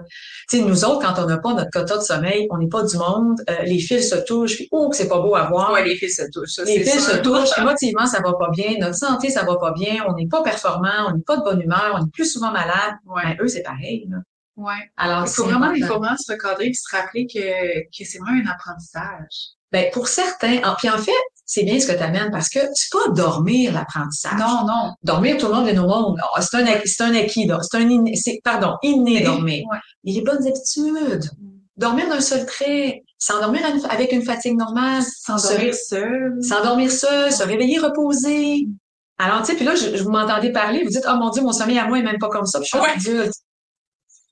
Tu 0.49 0.57
sais, 0.57 0.63
nous 0.63 0.83
autres, 0.83 1.05
quand 1.05 1.21
on 1.21 1.27
n'a 1.27 1.37
pas 1.37 1.53
notre 1.53 1.69
quota 1.71 1.97
de 1.97 2.03
sommeil, 2.03 2.47
on 2.49 2.57
n'est 2.57 2.67
pas 2.67 2.83
du 2.83 2.97
monde. 2.97 3.41
Euh, 3.49 3.63
les 3.63 3.79
fils 3.79 4.09
se 4.09 4.15
touchent, 4.15 4.55
puis 4.55 4.67
oh, 4.71 4.89
que 4.89 4.97
c'est 4.97 5.07
pas 5.07 5.19
beau 5.19 5.35
à 5.35 5.45
voir. 5.45 5.71
Ouais, 5.71 5.85
les 5.85 5.95
fils 5.95 6.17
se 6.17 6.23
touchent. 6.31 6.53
Ça, 6.55 6.63
les 6.65 6.83
fils 6.83 7.05
se 7.05 7.17
touchent. 7.17 7.49
émotivement, 7.57 8.05
ça 8.05 8.21
va 8.21 8.33
pas 8.33 8.49
bien. 8.51 8.75
Notre 8.79 8.97
santé, 8.97 9.29
ça 9.29 9.43
va 9.43 9.55
pas 9.57 9.71
bien. 9.71 10.03
On 10.07 10.13
n'est 10.13 10.27
pas 10.27 10.43
performant. 10.43 11.07
On 11.07 11.15
n'est 11.15 11.23
pas 11.23 11.37
de 11.37 11.43
bonne 11.43 11.61
humeur. 11.61 11.97
On 11.99 12.05
est 12.05 12.11
plus 12.11 12.31
souvent 12.31 12.51
malade. 12.51 12.95
Ouais. 13.05 13.23
Ben, 13.23 13.37
eux, 13.41 13.47
c'est 13.47 13.63
pareil, 13.63 14.07
là. 14.09 14.17
Ouais. 14.59 14.91
Alors, 14.97 15.23
il 15.25 15.29
faut 15.29 15.45
vraiment, 15.45 15.71
il 15.71 15.85
faut 15.85 15.99
vraiment 15.99 16.17
se 16.17 16.33
recadrer 16.33 16.67
et 16.67 16.73
se 16.73 16.93
rappeler 16.93 17.25
que, 17.33 17.79
que 17.97 18.05
c'est 18.05 18.17
vraiment 18.19 18.41
un 18.45 18.51
apprentissage. 18.51 19.53
Ben, 19.71 19.89
pour 19.93 20.09
certains, 20.09 20.57
en, 20.63 20.75
puis 20.75 20.89
en 20.89 20.97
fait, 20.97 21.11
c'est 21.45 21.63
bien 21.63 21.79
ce 21.79 21.87
que 21.87 21.93
tu 21.93 22.03
amènes 22.03 22.29
parce 22.29 22.49
que 22.49 22.59
c'est 22.73 22.91
pas 22.91 23.09
dormir 23.11 23.71
l'apprentissage. 23.71 24.37
Non, 24.37 24.65
non. 24.67 24.91
Dormir, 25.01 25.37
tout 25.37 25.47
le 25.47 25.53
monde 25.53 25.67
est 25.69 25.77
au 25.77 25.87
monde. 25.87 26.19
C'est 26.41 26.57
un, 26.57 26.65
c'est 26.83 27.03
un 27.03 27.15
acquis, 27.15 27.49
c'est 27.61 27.77
un 27.77 27.89
inné, 27.89 28.15
c'est, 28.15 28.41
pardon, 28.43 28.75
inné 28.83 29.21
dormir. 29.21 29.65
Ouais. 29.71 29.77
Et 30.03 30.13
les 30.13 30.21
bonnes 30.21 30.45
habitudes. 30.45 31.31
Mm. 31.39 31.49
Dormir 31.77 32.09
d'un 32.09 32.19
seul 32.19 32.45
trait, 32.45 33.03
s'endormir 33.17 33.61
avec 33.89 34.11
une 34.11 34.23
fatigue 34.23 34.57
normale. 34.57 35.03
S'endormir 35.03 35.73
seul. 35.73 36.35
S'endormir 36.41 36.91
seul, 36.91 37.31
se 37.31 37.43
réveiller 37.43 37.79
reposé. 37.79 38.65
Mm. 38.67 38.73
Alors, 39.19 39.39
tu 39.41 39.47
sais, 39.47 39.55
puis 39.55 39.65
là, 39.65 39.75
je, 39.75 40.03
vous 40.03 40.09
m'entendez 40.09 40.51
parler, 40.51 40.83
vous 40.83 40.89
dites, 40.89 41.05
oh 41.07 41.15
mon 41.15 41.29
Dieu, 41.29 41.43
mon 41.43 41.53
sommeil 41.53 41.79
à 41.79 41.87
moi 41.87 41.99
est 41.99 42.03
même 42.03 42.19
pas 42.19 42.29
comme 42.29 42.45
ça, 42.45 42.59
puis 42.59 42.69
je 42.73 42.77
suis 42.77 43.11
adulte. 43.13 43.33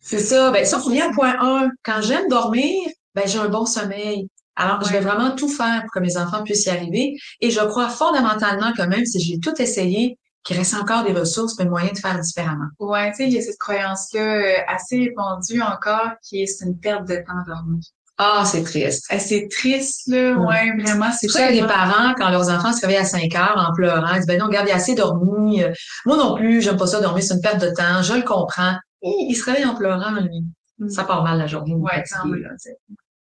C'est 0.07 0.19
ça. 0.19 0.51
Ben, 0.51 0.65
ça, 0.65 0.77
revient 0.77 1.01
à 1.01 1.09
point 1.09 1.36
un. 1.42 1.69
Quand 1.83 2.01
j'aime 2.01 2.30
dormir, 2.30 2.88
ben, 3.13 3.27
j'ai 3.27 3.39
un 3.39 3.50
bon 3.50 3.65
sommeil. 3.65 4.30
Alors, 4.56 4.81
je 4.83 4.92
vais 4.92 5.01
vraiment 5.01 5.31
tout 5.31 5.50
faire 5.50 5.81
pour 5.81 5.92
que 5.94 6.00
mes 6.00 6.15
enfants 6.15 6.44
puissent 6.44 6.65
y 6.65 6.69
arriver. 6.69 7.18
Et 7.42 7.51
je 7.51 7.59
crois 7.59 7.89
fondamentalement 7.89 8.71
que 8.71 8.83
même 8.83 9.06
si 9.06 9.19
j'ai 9.19 9.38
tout 9.39 9.62
essayé, 9.62 10.18
qu'il 10.45 10.56
reste 10.56 10.75
encore 10.75 11.04
des 11.04 11.12
ressources, 11.12 11.59
mais 11.59 11.65
moyen 11.65 11.92
de 11.92 11.98
faire 11.98 12.18
différemment. 12.21 12.68
Ouais, 12.80 13.12
tu 13.12 13.18
sais, 13.18 13.24
il 13.25 13.33
y 13.33 13.38
a 13.38 13.42
cette 13.42 13.57
croyance-là 13.57 14.21
euh, 14.21 14.54
assez 14.69 14.98
répandue 14.98 15.62
encore 15.62 16.12
qui 16.24 16.42
est 16.42 16.62
une 16.62 16.80
perte 16.80 17.06
de 17.06 17.15
temps 17.15 17.44
dormir. 17.45 17.81
Ah, 18.18 18.44
c'est 18.45 18.63
triste. 18.63 19.07
Eh, 19.12 19.19
c'est 19.19 19.50
triste, 19.51 20.07
là. 20.07 20.36
Ouais, 20.38 20.71
vraiment, 20.81 21.12
c'est 21.19 21.27
ça. 21.27 21.51
Les 21.51 21.62
parents, 21.62 22.13
quand 22.18 22.30
leurs 22.30 22.50
enfants 22.50 22.71
se 22.71 22.80
réveillent 22.81 23.01
à 23.01 23.06
5 23.06 23.36
heures 23.36 23.57
en 23.69 23.75
pleurant, 23.75 24.13
ils 24.13 24.19
disent, 24.19 24.25
ben 24.25 24.39
non, 24.39 24.45
regarde, 24.45 24.68
il 24.69 24.71
a 24.71 24.77
assez 24.77 24.95
dormi. 24.95 25.62
Moi 26.06 26.15
non 26.15 26.36
plus, 26.36 26.62
j'aime 26.62 26.77
pas 26.77 26.88
ça 26.88 27.01
dormir, 27.01 27.21
c'est 27.21 27.33
une 27.33 27.42
perte 27.42 27.62
de 27.62 27.69
temps. 27.69 28.01
Je 28.01 28.13
le 28.13 28.24
comprends 28.24 28.77
il 29.01 29.35
se 29.35 29.44
réveille 29.45 29.65
en 29.65 29.75
pleurant, 29.75 30.11
lui. 30.11 30.44
Mm. 30.79 30.89
Ça 30.89 31.03
part 31.03 31.23
mal 31.23 31.38
la 31.38 31.47
journée. 31.47 31.75
Ouais, 31.75 32.03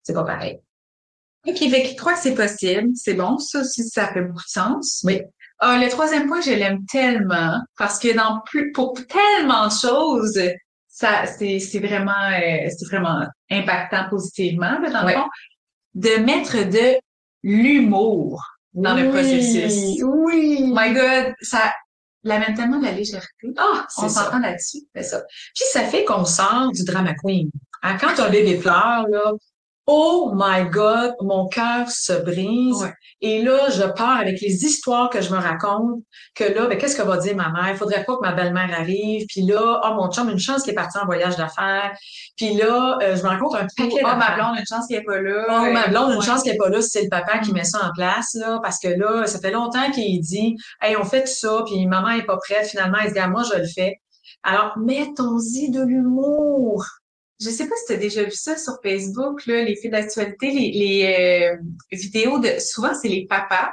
c'est 0.03 0.13
pas 0.13 0.23
pareil. 0.23 0.59
OK, 1.47 1.57
fait 1.57 1.95
crois 1.95 2.13
que 2.13 2.19
c'est 2.19 2.35
possible. 2.35 2.89
C'est 2.95 3.13
bon, 3.13 3.37
ça 3.37 3.61
aussi, 3.61 3.83
ça 3.87 4.11
fait 4.11 4.21
beaucoup 4.21 4.43
de 4.43 4.49
sens. 4.49 5.01
Oui. 5.05 5.21
Ah, 5.59 5.77
le 5.77 5.89
troisième 5.89 6.27
point, 6.27 6.41
je 6.41 6.51
l'aime 6.51 6.85
tellement 6.85 7.59
parce 7.77 7.99
que 7.99 8.15
dans 8.15 8.41
plus, 8.45 8.71
pour 8.71 8.93
tellement 9.07 9.67
de 9.67 9.71
choses, 9.71 10.39
ça, 10.87 11.25
c'est, 11.25 11.59
c'est 11.59 11.79
vraiment, 11.79 12.11
euh, 12.11 12.69
c'est 12.69 12.85
vraiment 12.87 13.25
impactant 13.49 14.09
positivement, 14.09 14.79
dans 14.81 15.05
le 15.05 15.13
fond, 15.13 15.27
de 15.95 16.23
mettre 16.23 16.69
de 16.69 16.97
l'humour 17.43 18.41
dans 18.73 18.95
le 18.95 19.09
processus. 19.09 20.01
Oui. 20.03 20.63
My 20.65 20.93
God, 20.93 21.33
ça, 21.41 21.73
l'amène 22.23 22.55
tellement 22.55 22.79
de 22.79 22.85
la 22.85 22.91
légèreté. 22.91 23.53
Ah, 23.57 23.87
on 23.97 24.09
s'entend 24.09 24.39
là-dessus. 24.39 24.79
C'est 24.95 25.03
ça. 25.03 25.21
Puis 25.55 25.65
ça 25.71 25.83
fait 25.83 26.05
qu'on 26.05 26.25
sort 26.25 26.71
du 26.71 26.83
drama 26.83 27.13
queen. 27.15 27.49
Hein, 27.81 27.97
quand 27.99 28.19
un 28.19 28.29
bébé 28.29 28.57
pleure, 28.57 29.07
là, 29.09 29.31
Oh 29.91 30.31
my 30.35 30.69
God, 30.69 31.15
mon 31.19 31.47
cœur 31.47 31.89
se 31.89 32.13
brise. 32.13 32.93
Et 33.21 33.41
là, 33.41 33.71
je 33.71 33.81
pars 33.81 34.19
avec 34.19 34.39
les 34.39 34.63
histoires 34.63 35.09
que 35.09 35.19
je 35.19 35.31
me 35.31 35.39
raconte, 35.39 36.03
que 36.35 36.43
là, 36.43 36.67
ben, 36.67 36.77
qu'est-ce 36.77 36.95
que 36.95 37.01
va 37.01 37.17
dire 37.17 37.35
ma 37.35 37.49
mère? 37.49 37.71
Il 37.71 37.75
faudrait 37.75 38.03
pas 38.03 38.15
que 38.15 38.21
ma 38.21 38.33
belle-mère 38.33 38.69
arrive. 38.79 39.25
Puis 39.27 39.41
là, 39.41 39.81
oh 39.83 39.95
mon 39.95 40.11
chum, 40.11 40.29
une 40.29 40.37
chance 40.37 40.61
qu'il 40.61 40.73
est 40.73 40.75
parti 40.75 40.99
en 40.99 41.07
voyage 41.07 41.37
d'affaires. 41.37 41.91
Puis 42.37 42.53
là, 42.53 42.99
euh, 43.01 43.15
je 43.15 43.23
me 43.23 43.29
rencontre 43.29 43.55
un 43.55 43.67
paquet 43.75 44.03
Oh, 44.03 44.15
ma 44.15 44.35
blonde, 44.35 44.59
une 44.59 44.65
chance 44.69 44.85
qu'il 44.85 44.95
est 44.95 45.03
pas 45.03 45.19
là. 45.19 45.45
Oh, 45.49 45.73
ma 45.73 45.87
blonde, 45.87 46.13
une 46.13 46.21
chance 46.21 46.43
qu'il 46.43 46.51
est 46.51 46.57
pas 46.57 46.69
là, 46.69 46.83
c'est 46.83 47.01
le 47.01 47.09
papa 47.09 47.39
qui 47.39 47.51
met 47.51 47.63
ça 47.63 47.83
en 47.83 47.91
place, 47.91 48.35
là. 48.35 48.59
Parce 48.61 48.77
que 48.77 48.89
là, 48.89 49.25
ça 49.25 49.39
fait 49.39 49.51
longtemps 49.51 49.89
qu'il 49.89 50.21
dit, 50.21 50.55
hey, 50.83 50.95
on 50.97 51.03
fait 51.03 51.23
tout 51.23 51.33
ça, 51.33 51.63
puis 51.65 51.87
maman 51.87 52.09
est 52.11 52.27
pas 52.27 52.37
prête. 52.37 52.67
Finalement, 52.67 52.99
il 53.01 53.07
se 53.07 53.13
dit, 53.13 53.19
ah, 53.19 53.27
moi, 53.27 53.41
je 53.51 53.57
le 53.57 53.65
fais. 53.65 53.99
Alors, 54.43 54.77
mettons-y 54.77 55.71
de 55.71 55.81
l'humour 55.81 56.85
je 57.39 57.49
sais 57.49 57.67
pas 57.67 57.75
si 57.75 57.85
tu 57.87 57.93
as 57.93 57.97
déjà 57.97 58.23
vu 58.23 58.31
ça 58.31 58.57
sur 58.57 58.77
Facebook, 58.83 59.45
là, 59.45 59.63
les 59.63 59.75
faits 59.75 59.91
d'actualité, 59.91 60.51
les, 60.51 60.71
les 60.71 61.49
euh, 61.51 61.57
vidéos 61.91 62.39
de 62.39 62.59
souvent 62.59 62.93
c'est 62.93 63.07
les 63.07 63.25
papas 63.27 63.71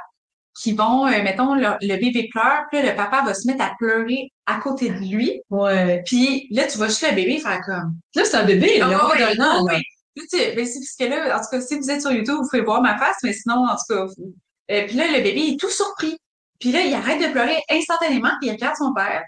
qui 0.57 0.73
vont, 0.73 1.05
euh, 1.05 1.23
mettons, 1.23 1.53
le, 1.53 1.77
bébé 1.81 2.29
pleure, 2.31 2.63
puis 2.69 2.81
là, 2.81 2.91
le 2.91 2.95
papa 2.95 3.21
va 3.23 3.33
se 3.33 3.45
mettre 3.47 3.63
à 3.63 3.73
pleurer 3.77 4.31
à 4.47 4.59
côté 4.59 4.89
de 4.89 4.97
lui. 4.97 5.41
Ouais. 5.49 6.01
Puis 6.05 6.47
là, 6.49 6.65
tu 6.65 6.77
vas 6.79 6.87
juste 6.87 7.07
le 7.07 7.15
bébé 7.15 7.39
faire 7.39 7.61
comme. 7.63 7.95
Là, 8.15 8.25
c'est 8.25 8.37
un 8.37 8.43
bébé, 8.43 8.79
là, 8.79 8.89
oh, 8.89 9.11
ouais, 9.11 9.35
d'un 9.35 9.45
an. 9.45 9.65
Oui. 9.65 9.83
mais 10.15 10.65
c'est 10.65 10.79
parce 10.79 10.95
que 10.99 11.05
là, 11.05 11.37
en 11.37 11.39
tout 11.41 11.49
cas, 11.51 11.61
si 11.61 11.77
vous 11.77 11.91
êtes 11.91 12.01
sur 12.01 12.11
YouTube, 12.11 12.37
vous 12.41 12.49
pouvez 12.49 12.63
voir 12.63 12.81
ma 12.81 12.97
face, 12.97 13.17
mais 13.23 13.33
sinon, 13.33 13.65
en 13.67 13.75
tout 13.75 13.95
cas, 13.95 14.05
vous... 14.05 14.33
Euh, 14.71 14.85
puis 14.87 14.95
là, 14.97 15.05
le 15.07 15.21
bébé 15.21 15.51
est 15.51 15.59
tout 15.59 15.69
surpris. 15.69 16.17
Puis 16.59 16.71
là, 16.71 16.81
il 16.81 16.93
arrête 16.93 17.21
de 17.21 17.31
pleurer 17.31 17.57
instantanément, 17.69 18.31
puis 18.41 18.49
il 18.49 18.51
regarde 18.53 18.75
son 18.77 18.93
père. 18.93 19.23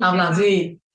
En 0.00 0.12
blanc 0.12 0.32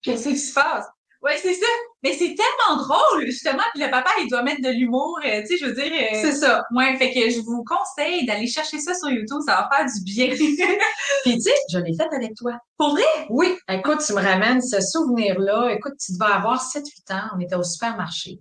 Qu'est-ce 0.01 0.27
qui 0.27 0.37
se 0.37 0.53
passe? 0.53 0.85
Ouais, 1.21 1.37
c'est 1.41 1.53
ça. 1.53 1.65
Mais 2.07 2.13
c'est 2.13 2.35
tellement 2.35 2.81
drôle, 2.81 3.25
justement, 3.25 3.63
que 3.73 3.81
le 3.81 3.91
papa, 3.91 4.09
il 4.21 4.29
doit 4.29 4.41
mettre 4.41 4.61
de 4.61 4.69
l'humour, 4.69 5.19
euh, 5.25 5.41
tu 5.41 5.47
sais, 5.47 5.57
je 5.57 5.65
veux 5.65 5.73
dire. 5.73 5.91
Euh, 5.91 6.19
c'est 6.21 6.31
ça. 6.31 6.63
Ouais, 6.73 6.95
fait 6.97 7.11
que 7.11 7.29
je 7.29 7.41
vous 7.41 7.65
conseille 7.65 8.25
d'aller 8.25 8.47
chercher 8.47 8.79
ça 8.79 8.93
sur 8.93 9.09
YouTube, 9.09 9.39
ça 9.45 9.55
va 9.55 9.69
faire 9.75 9.85
du 9.85 10.03
bien. 10.03 10.29
Puis, 11.23 11.35
tu 11.35 11.41
sais, 11.41 11.51
je 11.69 11.79
l'ai 11.79 11.93
fait 11.95 12.07
avec 12.15 12.33
toi. 12.35 12.53
Pour 12.77 12.91
vrai? 12.91 13.03
Oui. 13.29 13.57
Écoute, 13.69 14.01
tu 14.05 14.13
me 14.13 14.21
ramènes 14.21 14.61
ce 14.61 14.79
souvenir-là. 14.79 15.69
Écoute, 15.73 15.95
tu 15.99 16.13
devais 16.13 16.31
avoir 16.31 16.63
7-8 16.63 17.13
ans, 17.13 17.27
on 17.35 17.39
était 17.41 17.55
au 17.55 17.63
supermarché. 17.63 18.39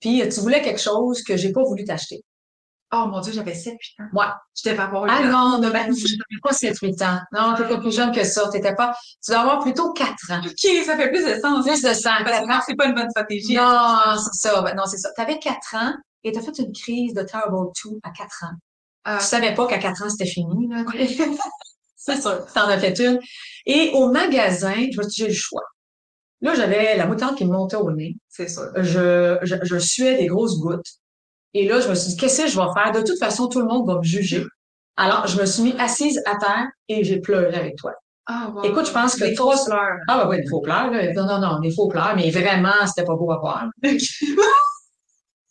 Puis, 0.00 0.26
tu 0.28 0.40
voulais 0.40 0.62
quelque 0.62 0.80
chose 0.80 1.22
que 1.22 1.36
j'ai 1.36 1.52
pas 1.52 1.64
voulu 1.64 1.84
t'acheter. 1.84 2.22
Oh 2.92 3.06
mon 3.08 3.20
Dieu, 3.20 3.32
j'avais 3.32 3.52
7-8 3.52 3.72
ans. 4.00 4.08
Ouais. 4.12 4.26
Je 4.56 4.70
devais 4.70 4.82
avoir 4.82 5.06
Ah 5.08 5.24
non, 5.24 5.60
non, 5.60 5.70
ben, 5.70 5.92
je 5.92 6.14
n'avais 6.14 6.40
pas 6.42 6.52
7-8 6.52 7.04
ans. 7.04 7.20
Non, 7.32 7.54
tu 7.56 7.62
étais 7.62 7.78
plus 7.78 7.94
jeune 7.94 8.12
que 8.12 8.22
ça. 8.22 8.48
T'étais 8.48 8.74
pas. 8.76 8.94
Tu 9.24 9.32
dois 9.32 9.40
avoir 9.40 9.60
plutôt 9.60 9.92
4 9.92 10.14
ans. 10.30 10.40
OK, 10.44 10.84
ça 10.84 10.96
fait 10.96 11.10
plus 11.10 11.24
de 11.24 11.40
sens. 11.40 11.66
Plus 11.66 11.82
de 11.82 11.92
sens. 11.92 12.22
Parce 12.24 12.64
c'est 12.66 12.76
pas 12.76 12.86
une 12.86 12.94
bonne 12.94 13.10
stratégie. 13.10 13.56
Non, 13.56 14.16
c'est 14.16 14.48
ça. 14.48 14.62
Ben, 14.62 14.74
non, 14.76 14.84
c'est 14.86 14.98
ça. 14.98 15.10
Tu 15.16 15.20
avais 15.20 15.38
4 15.38 15.74
ans 15.74 15.94
et 16.22 16.32
tu 16.32 16.38
as 16.38 16.42
fait 16.42 16.58
une 16.58 16.72
crise 16.72 17.12
de 17.12 17.22
Terrible 17.22 17.70
2 17.84 17.98
à 18.04 18.10
4 18.10 18.44
ans. 18.44 18.56
Euh... 19.08 19.18
Tu 19.18 19.24
savais 19.24 19.54
pas 19.54 19.66
qu'à 19.66 19.78
4 19.78 20.02
ans, 20.04 20.08
c'était 20.08 20.26
fini. 20.26 20.68
Là. 20.68 20.84
c'est 21.96 22.20
sûr. 22.20 22.46
Tu 22.52 22.58
en 22.58 22.68
as 22.68 22.78
fait 22.78 22.98
une. 23.00 23.18
Et 23.66 23.90
au 23.94 24.12
magasin, 24.12 24.74
j'ai 25.10 25.26
le 25.26 25.34
choix. 25.34 25.64
Là, 26.40 26.54
j'avais 26.54 26.96
la 26.96 27.06
moutarde 27.06 27.36
qui 27.36 27.44
me 27.44 27.52
montait 27.52 27.76
au 27.76 27.90
nez. 27.90 28.16
C'est 28.28 28.48
ça. 28.48 28.70
Je, 28.76 29.38
je, 29.42 29.56
je 29.62 29.78
suais 29.78 30.18
des 30.18 30.26
grosses 30.26 30.60
gouttes. 30.60 30.86
Et 31.58 31.66
là, 31.66 31.80
je 31.80 31.88
me 31.88 31.94
suis 31.94 32.10
dit, 32.10 32.16
qu'est-ce 32.18 32.42
que 32.42 32.48
je 32.48 32.56
vais 32.60 32.66
faire? 32.74 32.92
De 32.92 33.00
toute 33.00 33.18
façon, 33.18 33.48
tout 33.48 33.60
le 33.60 33.66
monde 33.66 33.86
va 33.86 33.96
me 33.96 34.02
juger. 34.02 34.44
Alors, 34.98 35.26
je 35.26 35.40
me 35.40 35.46
suis 35.46 35.62
mis 35.62 35.74
assise 35.78 36.20
à 36.26 36.36
terre 36.36 36.66
et 36.88 37.02
j'ai 37.02 37.18
pleuré 37.18 37.54
avec 37.54 37.76
toi. 37.76 37.92
Ah, 38.26 38.50
wow. 38.54 38.62
Écoute, 38.64 38.86
je 38.86 38.92
pense 38.92 39.14
que 39.16 39.24
Des 39.24 39.34
trois- 39.34 39.56
fausses 39.56 39.64
fleurs. 39.66 39.96
Ah, 40.08 40.18
bah 40.18 40.26
oui, 40.28 40.36
des 40.42 40.46
faux 40.48 40.60
pleurs, 40.60 40.90
là. 40.90 41.12
Non, 41.14 41.24
non, 41.26 41.38
non, 41.38 41.60
des 41.60 41.70
faux 41.70 41.88
pleurs, 41.88 42.14
mais 42.14 42.28
vraiment, 42.30 42.86
c'était 42.86 43.04
pas 43.06 43.14
beau 43.14 43.30
à 43.32 43.38
voir. 43.38 43.66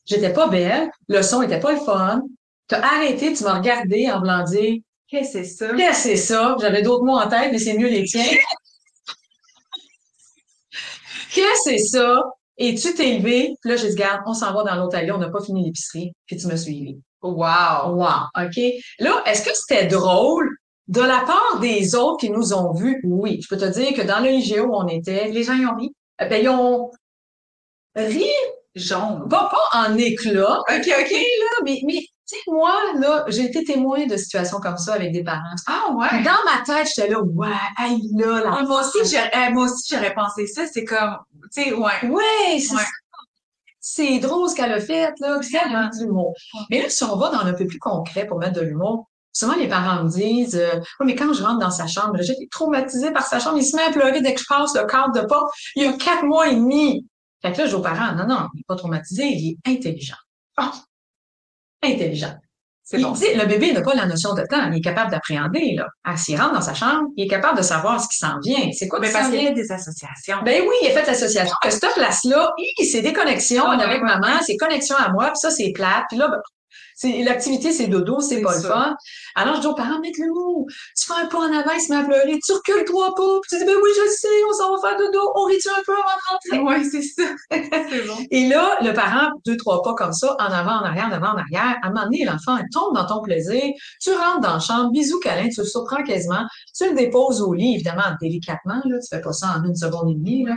J'étais 0.05 0.31
pas 0.33 0.47
belle, 0.47 0.91
le 1.07 1.21
son 1.23 1.41
était 1.41 1.59
pas 1.59 1.71
le 1.71 1.79
fun. 1.79 2.21
T'as 2.67 2.81
arrêté, 2.81 3.33
tu 3.33 3.43
m'as 3.43 3.55
regardé 3.57 4.07
en 4.11 4.19
voulant 4.19 4.43
dire, 4.43 4.75
Qu'est-ce 5.07 5.33
que 5.37 5.43
c'est 5.43 5.45
ça? 5.45 5.67
qu'est-ce 5.75 5.89
que 5.89 5.95
c'est 6.09 6.15
ça? 6.17 6.55
J'avais 6.61 6.81
d'autres 6.83 7.03
mots 7.05 7.17
en 7.17 7.27
tête, 7.27 7.49
mais 7.51 7.57
c'est 7.59 7.77
mieux 7.77 7.87
les 7.89 8.03
tiens. 8.03 8.23
Qu'est-ce 11.33 11.69
que 11.69 11.77
c'est 11.77 11.77
ça? 11.79 12.21
Et 12.57 12.75
tu 12.75 12.93
t'es 12.93 13.17
levé, 13.17 13.53
puis 13.61 13.69
là, 13.71 13.75
j'ai 13.77 13.89
dit, 13.89 13.95
garde, 13.95 14.21
on 14.25 14.33
s'en 14.33 14.53
va 14.53 14.63
dans 14.63 14.75
l'autre 14.75 14.95
allée, 14.97 15.11
on 15.11 15.17
n'a 15.17 15.29
pas 15.29 15.41
fini 15.41 15.65
l'épicerie, 15.65 16.13
puis 16.25 16.37
tu 16.37 16.47
m'as 16.47 16.57
suivi. 16.57 16.97
Wow! 17.21 17.95
Wow, 17.95 18.27
OK? 18.37 18.59
Là, 18.99 19.23
est-ce 19.25 19.43
que 19.43 19.53
c'était 19.55 19.87
drôle 19.87 20.47
de 20.87 21.01
la 21.01 21.21
part 21.25 21.59
des 21.59 21.95
autres 21.95 22.19
qui 22.19 22.29
nous 22.29 22.53
ont 22.53 22.71
vus? 22.73 23.01
Oui. 23.03 23.39
Je 23.41 23.47
peux 23.49 23.57
te 23.57 23.65
dire 23.65 23.93
que 23.93 24.03
dans 24.03 24.19
le 24.19 24.29
IGO 24.31 24.67
où 24.67 24.75
on 24.75 24.87
était, 24.87 25.29
Les 25.29 25.43
gens 25.43 25.55
y 25.55 25.65
ont 25.65 25.75
ri? 25.75 25.91
euh, 26.21 26.25
ben, 26.27 26.41
ils 26.41 26.49
ont 26.49 26.91
ri, 27.95 28.25
Jaune. 28.75 29.27
pas, 29.29 29.49
pas 29.49 29.79
en 29.87 29.97
éclat, 29.97 30.59
OK, 30.59 30.87
OK. 30.87 31.11
là, 31.11 31.61
mais, 31.63 31.79
mais 31.85 31.99
tu 32.27 32.35
sais, 32.37 32.41
moi, 32.47 32.73
là, 32.99 33.25
j'ai 33.27 33.45
été 33.45 33.63
témoin 33.63 34.05
de 34.07 34.17
situations 34.17 34.59
comme 34.59 34.77
ça 34.77 34.93
avec 34.93 35.11
des 35.11 35.23
parents. 35.23 35.41
Ah, 35.67 35.91
ouais? 35.93 36.23
Dans 36.23 36.31
ma 36.45 36.63
tête, 36.65 36.87
j'étais 36.95 37.09
là, 37.09 37.21
ouais, 37.21 37.47
hey, 37.77 38.01
là, 38.15 38.41
la 38.43 38.53
Ah, 38.59 38.63
moi 38.63 38.81
aussi, 38.81 38.97
j'aurais, 39.15 39.51
moi 39.51 39.65
aussi, 39.65 39.93
j'aurais 39.93 40.13
pensé 40.13 40.47
ça. 40.47 40.65
C'est 40.65 40.85
comme, 40.85 41.17
tu 41.53 41.63
sais, 41.63 41.73
ouais. 41.73 42.09
Ouais, 42.09 42.59
c'est 42.59 42.73
Ouais. 42.75 42.81
ça. 42.81 42.87
C'est 43.79 44.17
drôle 44.19 44.49
ce 44.49 44.55
qu'elle 44.55 44.71
a 44.73 44.79
fait, 44.81 45.13
là, 45.19 45.37
puis 45.39 45.55
elle 45.63 45.75
a 45.75 45.83
mis 45.89 45.99
de 45.99 46.03
l'humour. 46.05 46.33
Ouais. 46.55 46.61
Mais 46.71 46.81
là, 46.81 46.89
si 46.89 47.03
on 47.03 47.15
va 47.17 47.29
dans 47.29 47.39
un 47.45 47.53
peu 47.53 47.67
plus 47.67 47.77
concret 47.77 48.25
pour 48.25 48.39
mettre 48.39 48.53
de 48.59 48.61
l'humour, 48.61 49.07
souvent 49.31 49.53
les 49.55 49.67
parents 49.67 50.03
me 50.03 50.09
disent 50.09 50.55
euh, 50.55 50.79
Ouais, 50.99 51.05
mais 51.05 51.15
quand 51.15 51.31
je 51.33 51.43
rentre 51.43 51.59
dans 51.59 51.69
sa 51.69 51.85
chambre, 51.85 52.17
j'ai 52.21 52.33
été 52.33 52.47
traumatisée 52.47 53.11
par 53.11 53.27
sa 53.27 53.39
chambre, 53.39 53.59
il 53.59 53.63
se 53.65 53.75
met 53.75 53.83
à 53.83 53.91
pleurer 53.91 54.21
dès 54.21 54.33
que 54.33 54.39
je 54.41 54.45
passe 54.49 54.73
le 54.75 54.85
cadre 54.87 55.11
de 55.13 55.21
porte. 55.27 55.51
Il 55.75 55.83
y 55.83 55.85
a 55.85 55.93
quatre 55.93 56.23
mois 56.23 56.47
et 56.47 56.55
demi. 56.55 57.05
Fait 57.43 57.51
que 57.51 57.59
là, 57.59 57.65
je 57.65 57.69
dis 57.69 57.75
aux 57.75 57.81
parents, 57.81 58.15
non, 58.15 58.25
non, 58.25 58.47
il 58.55 58.57
n'est 58.57 58.63
pas 58.67 58.75
traumatisé, 58.75 59.23
il 59.27 59.57
est 59.63 59.69
intelligent. 59.71 60.15
Ah. 60.57 60.71
Intelligent. 61.85 62.35
C'est 62.87 62.99
bon. 62.99 63.13
le 63.13 63.45
bébé 63.47 63.73
n'a 63.73 63.81
pas 63.81 63.95
la 63.95 64.05
notion 64.05 64.35
de 64.35 64.43
temps, 64.43 64.69
il 64.71 64.77
est 64.77 64.81
capable 64.81 65.09
d'appréhender, 65.09 65.75
là. 65.75 65.87
S'il 66.17 66.39
rentre 66.39 66.53
dans 66.53 66.61
sa 66.61 66.75
chambre, 66.75 67.07
il 67.17 67.25
est 67.25 67.27
capable 67.27 67.57
de 67.57 67.63
savoir 67.63 67.99
ce 67.99 68.07
qui 68.07 68.17
s'en 68.19 68.37
vient. 68.43 68.69
C'est 68.73 68.87
quoi 68.87 68.99
Mais 68.99 69.07
qui 69.07 69.13
parce 69.13 69.29
qu'il 69.29 69.41
y 69.41 69.47
a 69.47 69.51
des 69.51 69.71
associations. 69.71 70.37
Ben 70.45 70.61
oui, 70.61 70.75
il 70.83 70.89
a 70.89 70.91
fait 70.91 71.07
l'association 71.07 71.55
que 71.63 71.71
cette 71.71 71.93
place-là, 71.95 72.53
c'est 72.83 73.01
des 73.01 73.11
connexions 73.11 73.63
Ah, 73.65 73.75
ouais, 73.75 73.83
avec 73.83 74.03
ouais, 74.03 74.07
maman, 74.07 74.39
c'est 74.45 74.55
connexion 74.57 74.95
à 74.97 75.11
moi, 75.11 75.29
puis 75.29 75.37
ça, 75.37 75.49
c'est 75.49 75.71
plate. 75.71 76.03
Puis 76.09 76.19
là, 76.19 76.27
ben, 76.27 76.37
l'activité, 77.03 77.71
c'est 77.71 77.87
dodo, 77.87 78.19
c'est 78.19 78.41
pas 78.41 78.55
le 78.55 78.61
fun. 78.61 78.95
Alors, 79.35 79.55
je 79.55 79.61
dis 79.61 79.67
aux 79.67 79.75
parents, 79.75 79.99
mets 79.99 80.11
le 80.17 80.33
mot. 80.33 80.65
Tu 80.97 81.05
fais 81.07 81.21
un 81.21 81.27
pas 81.27 81.39
en 81.39 81.53
avant, 81.53 81.71
il 81.73 81.81
se 81.81 81.91
met 81.91 81.99
à 81.99 82.03
pleurer. 82.03 82.39
Tu 82.45 82.53
recules 82.53 82.85
trois 82.85 83.13
pas, 83.15 83.39
puis 83.41 83.49
tu 83.49 83.57
dis, 83.57 83.65
ben 83.65 83.75
oui, 83.81 83.89
je 83.95 84.11
sais, 84.11 84.27
on 84.49 84.53
s'en 84.53 84.75
va 84.75 84.89
faire 84.89 84.97
dodo. 84.97 85.19
On 85.35 85.43
rit-tu 85.45 85.69
un 85.69 85.83
peu 85.85 85.93
avant 85.93 86.03
de 86.03 86.59
rentrer? 86.59 86.59
Ouais, 86.63 86.83
c'est 86.89 87.01
ça. 87.01 87.23
c'est 87.51 88.07
bon. 88.07 88.17
Et 88.31 88.47
là, 88.47 88.77
le 88.81 88.93
parent, 88.93 89.29
deux, 89.45 89.57
trois 89.57 89.81
pas 89.81 89.93
comme 89.93 90.13
ça, 90.13 90.35
en 90.39 90.45
avant, 90.45 90.79
en 90.79 90.83
arrière, 90.83 91.07
en 91.07 91.11
avant, 91.11 91.33
en 91.33 91.37
arrière. 91.37 91.77
À 91.81 91.87
un 91.87 91.89
moment 91.89 92.05
donné, 92.05 92.23
l'enfant, 92.25 92.57
il 92.57 92.69
tombe 92.71 92.95
dans 92.95 93.05
ton 93.05 93.21
plaisir. 93.21 93.61
Tu 94.01 94.11
rentres 94.11 94.41
dans 94.41 94.53
la 94.53 94.59
chambre, 94.59 94.91
bisous 94.91 95.19
câlin, 95.19 95.49
tu 95.49 95.61
le 95.61 95.67
surprends 95.67 96.03
quasiment. 96.03 96.45
Tu 96.75 96.89
le 96.89 96.95
déposes 96.95 97.41
au 97.41 97.53
lit, 97.53 97.75
évidemment, 97.75 98.15
délicatement, 98.21 98.81
là. 98.85 98.99
Tu 98.99 99.07
fais 99.09 99.21
pas 99.21 99.33
ça 99.33 99.57
en 99.57 99.63
une 99.63 99.75
seconde 99.75 100.11
et 100.11 100.15
demie, 100.15 100.45
là. 100.45 100.55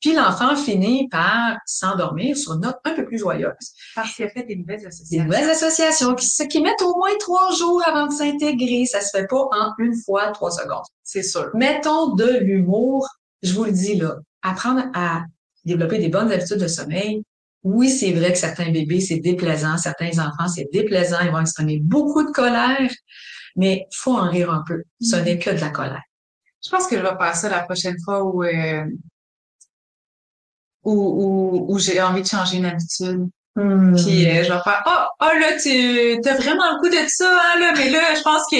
Puis 0.00 0.12
l'enfant 0.14 0.54
finit 0.56 1.08
par 1.08 1.56
s'endormir 1.64 2.36
sur 2.36 2.52
une 2.52 2.60
note 2.60 2.76
un 2.84 2.92
peu 2.94 3.04
plus 3.04 3.18
joyeuse. 3.18 3.52
Parce 3.94 4.14
qu'il 4.14 4.24
a 4.26 4.28
fait 4.28 4.42
des 4.44 4.56
nouvelles 4.56 4.80
Des 4.80 4.86
associations. 4.86 5.24
nouvelles 5.24 5.50
associations 5.50 6.14
qui, 6.14 6.48
qui 6.48 6.60
mettent 6.60 6.82
au 6.82 6.96
moins 6.96 7.16
trois 7.18 7.50
jours 7.54 7.82
avant 7.86 8.06
de 8.06 8.12
s'intégrer. 8.12 8.84
Ça 8.84 9.00
se 9.00 9.16
fait 9.16 9.26
pas 9.26 9.48
en 9.52 9.72
une 9.78 9.94
fois, 10.04 10.30
trois 10.32 10.50
secondes. 10.50 10.84
C'est 11.02 11.22
sûr. 11.22 11.50
Mettons 11.54 12.14
de 12.14 12.38
l'humour. 12.40 13.08
Je 13.42 13.52
vous 13.54 13.64
le 13.64 13.72
dis, 13.72 13.96
là. 13.96 14.16
Apprendre 14.42 14.84
à 14.94 15.22
développer 15.64 15.98
des 15.98 16.08
bonnes 16.08 16.30
habitudes 16.30 16.58
de 16.58 16.68
sommeil. 16.68 17.22
Oui, 17.64 17.90
c'est 17.90 18.12
vrai 18.12 18.32
que 18.32 18.38
certains 18.38 18.70
bébés, 18.70 19.00
c'est 19.00 19.18
déplaisant. 19.18 19.76
Certains 19.78 20.18
enfants, 20.18 20.46
c'est 20.46 20.68
déplaisant. 20.72 21.16
Ils 21.24 21.32
vont 21.32 21.40
exprimer 21.40 21.80
beaucoup 21.82 22.22
de 22.24 22.30
colère. 22.30 22.90
Mais 23.56 23.86
faut 23.92 24.14
en 24.14 24.28
rire 24.30 24.52
un 24.52 24.62
peu. 24.66 24.82
Ce 25.00 25.16
Mhm. 25.16 25.24
n'est 25.24 25.38
que 25.38 25.50
de 25.50 25.60
la 25.60 25.70
colère. 25.70 26.02
Je 26.64 26.70
pense 26.70 26.86
que 26.86 26.96
je 26.96 27.02
vais 27.02 27.16
faire 27.18 27.34
ça 27.34 27.48
la 27.48 27.62
prochaine 27.62 27.96
fois 28.04 28.22
où, 28.24 28.42
euh, 28.44 28.84
où, 30.90 31.66
où, 31.68 31.74
où 31.74 31.78
j'ai 31.78 32.00
envie 32.00 32.22
de 32.22 32.26
changer 32.26 32.56
une 32.58 32.66
habitude. 32.66 33.28
Hmm. 33.56 33.94
Puis 33.96 34.26
euh, 34.28 34.44
je 34.44 34.52
vais 34.52 34.60
faire 34.64 34.82
Ah, 34.86 35.08
ah 35.18 35.32
là, 35.38 35.56
tu 35.60 36.20
as 36.28 36.34
vraiment 36.34 36.72
le 36.72 36.78
coup 36.80 36.88
de 36.90 37.08
ça, 37.08 37.30
hein, 37.30 37.58
là, 37.60 37.72
mais 37.76 37.88
là, 37.90 38.14
je 38.14 38.22
pense 38.22 38.42
que 38.50 38.56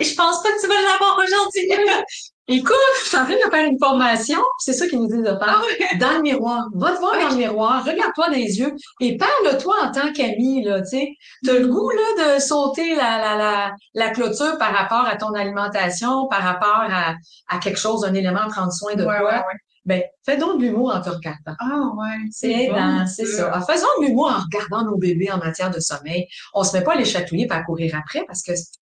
je 0.00 0.14
pense 0.14 0.42
pas 0.42 0.48
que 0.50 0.60
tu 0.60 0.66
vas 0.68 0.74
l'avoir 0.92 1.18
aujourd'hui. 1.18 1.70
Écoute, 2.48 2.74
je 3.04 3.08
suis 3.08 3.16
en 3.16 3.24
train 3.24 3.34
de 3.36 3.50
faire 3.50 3.64
une 3.66 3.78
formation, 3.78 4.40
c'est 4.58 4.72
ça 4.72 4.88
qu'ils 4.88 4.98
nous 4.98 5.06
disent 5.06 5.18
de 5.18 5.24
faire. 5.26 5.38
Ah 5.46 5.60
ouais. 5.62 5.98
Dans 5.98 6.12
le 6.16 6.22
miroir. 6.22 6.66
Va 6.74 6.90
te 6.92 6.98
voir 6.98 7.12
dans 7.20 7.28
le 7.28 7.36
miroir, 7.36 7.84
regarde-toi 7.84 8.26
dans 8.26 8.32
les 8.32 8.58
yeux 8.58 8.74
et 9.00 9.16
parle-toi 9.16 9.74
en 9.84 9.92
tant 9.92 10.12
qu'ami, 10.12 10.64
là, 10.64 10.80
tu 10.82 10.88
sais. 10.88 11.08
T'as 11.46 11.52
le 11.54 11.68
goût, 11.68 11.90
là, 11.90 12.34
de 12.36 12.40
sauter 12.40 12.96
la, 12.96 13.18
la, 13.18 13.36
la, 13.36 13.70
la 13.94 14.10
clôture 14.10 14.58
par 14.58 14.72
rapport 14.74 15.06
à 15.06 15.16
ton 15.16 15.32
alimentation, 15.34 16.26
par 16.28 16.42
rapport 16.42 16.82
à, 16.90 17.14
à 17.48 17.58
quelque 17.58 17.78
chose, 17.78 18.04
un 18.04 18.12
élément 18.14 18.40
à 18.42 18.48
prendre 18.48 18.72
soin 18.72 18.94
de 18.96 19.04
Ouais, 19.04 19.18
toi. 19.18 19.28
ouais, 19.28 19.36
ouais. 19.36 19.58
Ben, 19.84 20.02
fais 20.24 20.36
donc 20.36 20.60
de 20.60 20.66
l'humour 20.66 20.94
en 20.94 21.00
te 21.00 21.10
regardant. 21.10 21.56
Ah 21.58 21.90
ouais, 21.96 22.28
C'est 22.30 22.68
bon, 22.68 22.76
dans- 22.76 23.06
c'est 23.06 23.26
ça. 23.26 23.52
Alors, 23.52 23.66
faisons 23.68 23.86
de 24.00 24.06
l'humour 24.06 24.28
en 24.30 24.40
regardant 24.42 24.84
nos 24.88 24.96
bébés 24.96 25.30
en 25.32 25.38
matière 25.38 25.70
de 25.70 25.80
sommeil. 25.80 26.28
On 26.54 26.62
se 26.62 26.76
met 26.76 26.84
pas 26.84 26.92
à 26.94 26.96
les 26.96 27.04
chatouiller 27.04 27.46
pas 27.48 27.62
courir 27.64 27.96
après 27.96 28.24
parce 28.26 28.42
que 28.42 28.52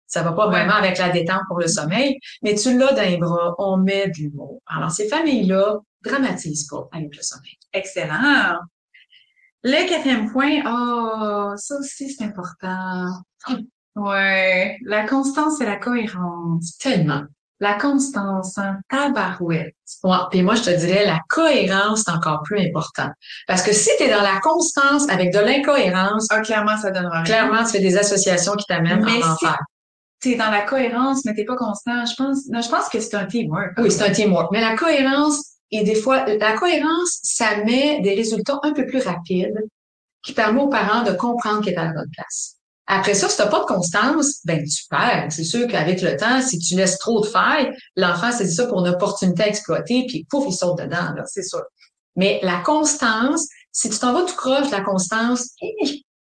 ça 0.06 0.22
va 0.22 0.32
pas 0.34 0.46
Ouais. 0.48 0.52
vraiment 0.54 0.76
avec 0.76 1.00
la 1.00 1.10
détente 1.10 1.42
pour 1.48 1.60
le 1.60 1.68
sommeil, 1.68 2.20
mais 2.44 2.54
tu 2.54 2.78
l'as 2.78 2.94
dans 2.94 3.02
les 3.02 3.18
bras, 3.18 3.56
on 3.58 3.78
met 3.78 4.08
de 4.10 4.14
l'humour. 4.20 4.62
Alors, 4.68 4.92
ces 4.92 5.08
familles-là 5.08 5.80
dramatisent 6.04 6.68
pas 6.68 6.88
avec 6.92 7.16
le 7.16 7.22
sommeil. 7.24 7.58
Excellent. 7.74 8.60
Le 9.64 9.90
quatrième 9.90 10.32
point, 10.32 10.60
oh, 10.68 11.54
ça 11.58 11.78
aussi 11.80 12.12
c'est 12.12 12.24
important. 12.26 13.08
Ouais, 13.96 14.78
la 14.84 15.08
constance 15.08 15.60
et 15.62 15.66
la 15.66 15.78
cohérence. 15.78 16.78
Tellement. 16.78 17.24
La 17.62 17.76
constance, 17.76 18.58
hein, 18.58 18.80
tabarouette. 18.90 19.74
Puis 20.30 20.42
moi, 20.42 20.56
je 20.56 20.64
te 20.64 20.70
dirais, 20.72 21.06
la 21.06 21.20
cohérence, 21.30 22.04
c'est 22.06 22.12
encore 22.12 22.42
plus 22.44 22.60
important. 22.60 23.10
Parce 23.48 23.62
que 23.62 23.72
si 23.74 23.90
tu 23.98 24.04
es 24.04 24.10
dans 24.10 24.22
la 24.22 24.40
constance 24.42 25.08
avec 25.10 25.32
de 25.34 25.40
l'incohérence, 25.40 26.28
Ah, 26.32 26.42
clairement, 26.42 26.76
ça 26.78 26.92
donnera 26.92 27.18
rien. 27.18 27.24
clairement, 27.24 27.64
tu 27.64 27.72
fais 27.72 27.80
des 27.80 27.98
associations 27.98 28.54
qui 28.54 28.66
t'amènent 28.66 29.06
en 29.06 29.08
si- 29.08 29.24
enfer. 29.24 29.58
T'es 30.20 30.36
dans 30.36 30.50
la 30.52 30.62
cohérence, 30.64 31.24
mais 31.26 31.34
t'es 31.34 31.46
pas 31.46 31.56
constant. 31.56 32.06
Je 32.06 32.16
pense, 32.16 32.46
non, 32.50 32.62
je 32.62 32.70
pense 32.70 32.90
que 32.90 33.00
c'est 33.00 33.16
un 33.16 33.26
teamwork. 33.26 33.74
Oui, 33.78 33.90
c'est 33.92 34.04
un 34.08 34.12
teamwork. 34.12 34.52
Mais 34.52 34.60
la 34.62 34.76
cohérence, 34.76 35.42
et 35.72 35.84
des 35.84 35.96
fois, 35.96 36.26
la 36.26 36.54
cohérence, 36.58 37.20
ça 37.24 37.58
met 37.64 38.02
des 38.02 38.16
résultats 38.16 38.60
un 38.64 38.74
peu 38.74 38.86
plus 38.86 39.02
rapides 39.02 39.56
qui 40.24 40.34
permet 40.34 40.62
aux 40.62 40.70
parents 40.70 41.04
de 41.04 41.12
comprendre 41.12 41.62
qu'il 41.62 41.74
est 41.74 41.78
à 41.78 41.86
la 41.86 41.94
bonne 41.94 42.10
place. 42.12 42.55
Après 42.88 43.16
ça, 43.16 43.28
si 43.28 43.38
t'as 43.38 43.48
pas 43.48 43.62
de 43.62 43.66
constance, 43.66 44.42
ben 44.46 44.64
tu 44.64 44.84
perds. 44.90 45.28
C'est 45.30 45.44
sûr 45.44 45.68
qu'avec 45.68 46.02
le 46.02 46.16
temps, 46.18 46.42
si 46.42 46.60
tu 46.60 46.76
laisses 46.76 47.00
trop 47.00 47.22
de 47.22 47.26
failles, 47.26 47.72
l'enfant 47.96 48.30
dit 48.30 48.54
ça 48.54 48.68
pour 48.68 48.86
une 48.86 48.94
opportunité 48.94 49.44
à 49.44 49.48
exploiter, 49.48 50.06
puis 50.08 50.26
pouf, 50.30 50.46
il 50.48 50.54
saute 50.54 50.78
dedans. 50.78 51.14
Là. 51.16 51.24
C'est 51.26 51.44
sûr. 51.44 51.64
Mais 52.16 52.40
la 52.44 52.60
constance, 52.60 53.48
si 53.72 53.90
tu 53.90 53.98
t'en 53.98 54.14
vas 54.14 54.24
tout 54.24 54.36
croche, 54.36 54.70
la 54.70 54.82
constance, 54.82 55.50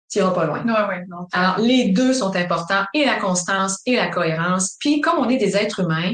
tu 0.10 0.20
iras 0.20 0.32
pas 0.32 0.46
loin. 0.46 0.63
Ouais, 0.63 0.88
ouais, 0.88 1.05
non. 1.10 1.27
Alors, 1.34 1.60
les 1.60 1.89
deux 1.89 2.13
sont 2.13 2.36
importants, 2.36 2.84
et 2.93 3.05
la 3.05 3.20
constance 3.20 3.79
et 3.86 3.96
la 3.96 4.08
cohérence. 4.08 4.75
Puis, 4.79 5.01
comme 5.01 5.20
on 5.20 5.29
est 5.29 5.38
des 5.38 5.58
êtres 5.58 5.82
humains, 5.82 6.13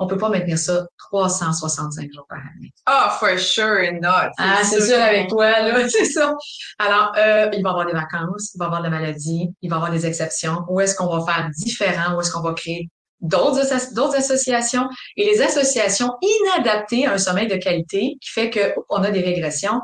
on 0.00 0.06
peut 0.08 0.16
pas 0.16 0.28
maintenir 0.30 0.58
ça 0.58 0.86
365 0.98 2.08
jours 2.12 2.26
par 2.28 2.38
année. 2.38 2.72
Ah, 2.86 3.16
for 3.20 3.38
sure 3.38 3.92
not. 4.00 4.30
Ah, 4.38 4.60
c'est 4.64 4.80
sûr 4.80 4.98
avec 5.00 5.28
toi, 5.28 5.50
là, 5.60 5.88
c'est 5.88 6.04
ça. 6.06 6.34
Alors, 6.78 7.12
euh, 7.16 7.48
il 7.52 7.62
va 7.62 7.68
y 7.68 7.72
avoir 7.72 7.86
des 7.86 7.92
vacances, 7.92 8.52
il 8.54 8.58
va 8.58 8.64
y 8.64 8.66
avoir 8.66 8.80
de 8.82 8.86
la 8.88 8.90
maladie, 8.98 9.48
il 9.62 9.70
va 9.70 9.76
y 9.76 9.78
avoir 9.78 9.92
des 9.92 10.06
exceptions. 10.06 10.64
Où 10.68 10.80
est-ce 10.80 10.94
qu'on 10.96 11.06
va 11.14 11.24
faire 11.32 11.48
différent? 11.50 12.16
Où 12.16 12.20
est-ce 12.20 12.32
qu'on 12.32 12.40
va 12.42 12.54
créer 12.54 12.88
d'autres 13.20 13.72
asso- 13.72 13.94
d'autres 13.94 14.16
associations? 14.16 14.88
Et 15.16 15.26
les 15.26 15.42
associations 15.42 16.12
inadaptées 16.22 17.06
à 17.06 17.12
un 17.12 17.18
sommeil 17.18 17.46
de 17.48 17.56
qualité 17.56 18.16
qui 18.20 18.30
fait 18.30 18.50
qu'on 18.50 19.02
a 19.02 19.10
des 19.10 19.20
régressions, 19.20 19.80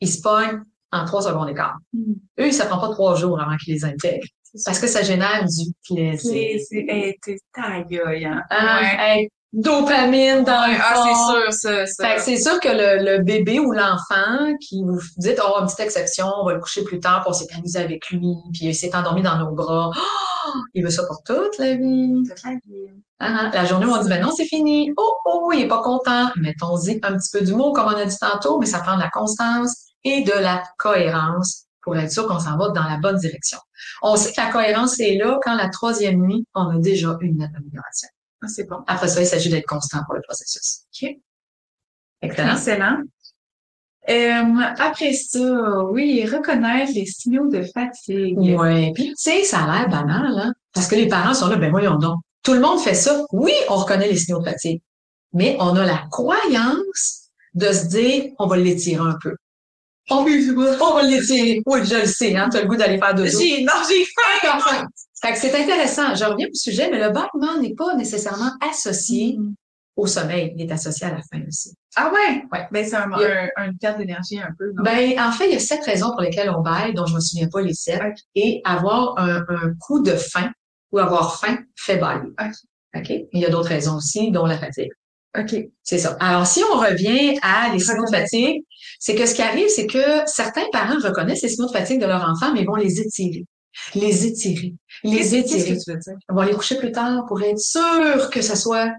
ils 0.00 0.08
se 0.10 0.20
pognent 0.20 0.60
en 0.90 1.04
trois 1.06 1.22
secondes 1.22 1.48
et 1.48 1.54
quart. 1.54 1.76
Mm. 1.92 2.12
Eux, 2.40 2.50
ça 2.52 2.66
prend 2.66 2.78
pas 2.80 2.90
trois 2.90 3.14
jours 3.14 3.40
avant 3.40 3.56
qu'ils 3.56 3.74
les 3.74 3.84
intègrent. 3.84 4.26
Parce 4.66 4.78
que 4.78 4.86
ça 4.86 5.02
génère 5.02 5.44
du 5.46 5.72
plaisir. 5.88 6.30
Plaisir. 6.30 6.84
Hey, 6.88 7.16
t'es 7.22 7.38
ta 7.54 7.80
gueule, 7.82 8.22
hein. 8.26 8.42
Ah, 8.50 8.80
Ouais. 8.82 8.96
hey, 9.20 9.28
dopamine 9.52 10.44
dans 10.44 10.66
le 10.70 10.76
Ah, 10.80 11.04
c'est 11.04 11.32
sûr, 11.32 11.52
ça, 11.52 11.86
ça. 11.86 12.08
Fait 12.08 12.16
que 12.16 12.22
c'est 12.22 12.36
sûr 12.36 12.58
que 12.60 12.68
le, 12.68 13.04
le 13.04 13.22
bébé 13.22 13.60
ou 13.60 13.72
l'enfant 13.72 14.54
qui 14.60 14.82
vous 14.82 15.00
dit 15.18 15.30
oh 15.42 15.60
une 15.60 15.66
petite 15.66 15.80
exception, 15.80 16.26
on 16.40 16.46
va 16.46 16.54
le 16.54 16.60
coucher 16.60 16.84
plus 16.84 17.00
tard 17.00 17.22
pour 17.22 17.34
s'est 17.34 17.52
amusé 17.54 17.78
avec 17.78 18.10
lui, 18.10 18.34
puis 18.52 18.66
il 18.66 18.74
s'est 18.74 18.94
endormi 18.94 19.22
dans 19.22 19.38
nos 19.38 19.52
bras. 19.52 19.90
Oh, 20.44 20.58
il 20.74 20.82
veut 20.82 20.90
ça 20.90 21.04
pour 21.06 21.22
toute 21.24 21.58
la 21.58 21.74
vie. 21.74 22.22
Toute 22.28 22.42
la 22.44 22.50
vie. 22.52 22.88
Ah, 23.20 23.36
ah. 23.38 23.50
La 23.54 23.64
journée 23.64 23.86
où 23.86 23.90
on 23.90 24.02
dit 24.02 24.08
ben 24.08 24.22
non, 24.22 24.32
c'est 24.36 24.46
fini. 24.46 24.90
Oh 24.96 25.14
oh, 25.26 25.50
il 25.54 25.62
est 25.62 25.68
pas 25.68 25.82
content. 25.82 26.30
Mettons-y 26.36 26.98
un 27.02 27.16
petit 27.16 27.30
peu 27.32 27.44
d'humour 27.44 27.74
comme 27.74 27.86
on 27.86 27.96
a 27.96 28.04
dit 28.04 28.18
tantôt, 28.18 28.58
mais 28.58 28.66
ça 28.66 28.80
prend 28.80 28.96
de 28.96 29.02
la 29.02 29.10
constance 29.10 29.76
et 30.04 30.22
de 30.22 30.32
la 30.32 30.62
cohérence 30.78 31.66
pour 31.82 31.96
être 31.96 32.10
sûr 32.10 32.26
qu'on 32.26 32.38
s'en 32.38 32.56
va 32.56 32.70
dans 32.70 32.84
la 32.84 32.98
bonne 32.98 33.16
direction. 33.18 33.58
On 34.02 34.16
sait 34.16 34.32
que 34.32 34.40
la 34.40 34.50
cohérence 34.50 34.98
est 35.00 35.16
là 35.16 35.38
quand 35.42 35.54
la 35.54 35.68
troisième 35.68 36.20
nuit, 36.20 36.46
on 36.54 36.70
a 36.70 36.78
déjà 36.78 37.16
une 37.20 37.42
amélioration. 37.42 38.08
Ah, 38.42 38.48
c'est 38.48 38.64
bon. 38.64 38.78
Après 38.86 39.08
ça, 39.08 39.20
il 39.20 39.26
s'agit 39.26 39.50
d'être 39.50 39.66
constant 39.66 39.98
pour 40.04 40.14
le 40.14 40.22
processus. 40.22 40.80
OK? 41.02 41.10
Excellent. 42.22 42.52
Excellent. 42.52 42.98
Euh, 44.08 44.60
après 44.78 45.12
ça, 45.12 45.84
oui, 45.84 46.26
reconnaître 46.26 46.92
les 46.92 47.06
signaux 47.06 47.46
de 47.48 47.62
fatigue. 47.62 48.36
Oui, 48.36 48.92
puis 48.94 49.08
tu 49.10 49.14
sais, 49.16 49.44
ça 49.44 49.60
a 49.62 49.66
l'air 49.66 49.88
banal, 49.88 50.36
hein? 50.38 50.52
Parce 50.74 50.88
que 50.88 50.96
les 50.96 51.06
parents 51.06 51.34
sont 51.34 51.46
là, 51.46 51.56
ben 51.56 51.70
voyons 51.70 51.96
donc. 51.96 52.18
Tout 52.42 52.54
le 52.54 52.60
monde 52.60 52.80
fait 52.80 52.94
ça. 52.94 53.24
Oui, 53.30 53.52
on 53.68 53.76
reconnaît 53.76 54.08
les 54.08 54.16
signaux 54.16 54.40
de 54.40 54.44
fatigue. 54.44 54.82
Mais 55.32 55.56
on 55.60 55.76
a 55.76 55.86
la 55.86 56.02
croyance 56.10 57.30
de 57.54 57.72
se 57.72 57.86
dire, 57.86 58.32
on 58.40 58.48
va 58.48 58.56
l'étirer 58.56 59.00
un 59.00 59.16
peu. 59.22 59.36
On, 60.10 60.16
on 60.16 60.94
va 60.94 61.02
l'étirer. 61.04 61.62
Oui, 61.64 61.80
je 61.84 62.00
le 62.00 62.06
sais, 62.06 62.34
hein? 62.34 62.48
Tu 62.50 62.58
as 62.58 62.62
le 62.62 62.68
goût 62.68 62.76
d'aller 62.76 62.98
faire 62.98 63.14
deux 63.14 63.26
J'ai, 63.26 63.62
non, 63.62 63.72
j'ai 63.88 64.04
faim! 64.04 64.86
Fait 65.22 65.32
que 65.32 65.38
c'est 65.38 65.54
intéressant. 65.54 66.14
Je 66.14 66.24
reviens 66.24 66.48
au 66.48 66.54
sujet, 66.54 66.90
mais 66.90 66.98
le 66.98 67.10
battement 67.12 67.56
n'est 67.60 67.74
pas 67.74 67.94
nécessairement 67.94 68.50
associé 68.60 69.36
Mm. 69.38 69.54
au 69.96 70.06
sommeil. 70.06 70.52
Il 70.56 70.62
est 70.68 70.72
associé 70.72 71.06
à 71.06 71.10
la 71.10 71.18
faim 71.30 71.42
aussi. 71.46 71.74
Ah 71.96 72.10
ouais? 72.12 72.42
Ouais. 72.52 72.66
Ben, 72.72 72.84
c'est 72.84 72.96
un, 72.96 73.10
a- 73.12 73.44
un, 73.56 73.68
un 73.68 73.72
perte 73.80 73.98
d'énergie 73.98 74.38
un 74.40 74.50
peu, 74.58 74.72
non? 74.74 74.82
Ben, 74.82 75.18
en 75.20 75.30
fait, 75.32 75.46
il 75.48 75.52
y 75.52 75.56
a 75.56 75.60
sept 75.60 75.84
raisons 75.84 76.10
pour 76.10 76.22
lesquelles 76.22 76.50
on 76.50 76.60
baille, 76.62 76.92
dont 76.94 77.06
je 77.06 77.14
me 77.14 77.20
souviens 77.20 77.48
pas 77.48 77.60
les 77.60 77.74
sept. 77.74 78.00
Et 78.34 78.60
avoir 78.64 79.18
un, 79.18 79.44
un 79.48 79.74
coup 79.80 80.02
de 80.02 80.12
faim 80.16 80.50
ou 80.90 80.98
avoir 80.98 81.38
faim 81.40 81.58
fait 81.76 81.96
bailler. 81.98 82.30
Ok. 82.40 82.52
OK? 82.96 83.10
Il 83.32 83.40
y 83.40 83.46
a 83.46 83.50
d'autres 83.50 83.68
raisons 83.68 83.96
aussi, 83.96 84.30
dont 84.32 84.44
la 84.46 84.58
fatigue. 84.58 84.90
OK. 85.38 85.54
C'est 85.82 85.98
ça. 85.98 86.16
Alors, 86.20 86.46
si 86.46 86.62
on 86.74 86.78
revient 86.78 87.38
à 87.42 87.70
les 87.72 87.78
signaux 87.78 88.04
de 88.04 88.10
fatigue, 88.14 88.64
c'est 88.98 89.14
que 89.14 89.24
ce 89.24 89.34
qui 89.34 89.40
arrive, 89.42 89.68
c'est 89.68 89.86
que 89.86 90.02
certains 90.26 90.66
parents 90.72 90.98
reconnaissent 91.02 91.42
les 91.42 91.48
signaux 91.48 91.68
de 91.68 91.72
fatigue 91.72 92.00
de 92.00 92.06
leur 92.06 92.22
enfant, 92.28 92.52
mais 92.52 92.64
vont 92.64 92.74
les 92.74 93.00
étirer. 93.00 93.44
Les 93.94 94.26
étirer. 94.26 94.74
Les 95.04 95.16
Qu'est-ce 95.18 95.30
qu'est-ce 95.34 95.54
étirer. 95.54 95.76
que 95.78 95.82
tu 95.84 95.90
veux 95.92 95.98
dire? 95.98 96.14
On 96.28 96.34
va 96.34 96.44
les 96.46 96.54
coucher 96.54 96.76
plus 96.76 96.92
tard 96.92 97.24
pour 97.26 97.42
être 97.42 97.58
sûr 97.58 98.30
que 98.30 98.42
ça 98.42 98.56
soit 98.56 98.92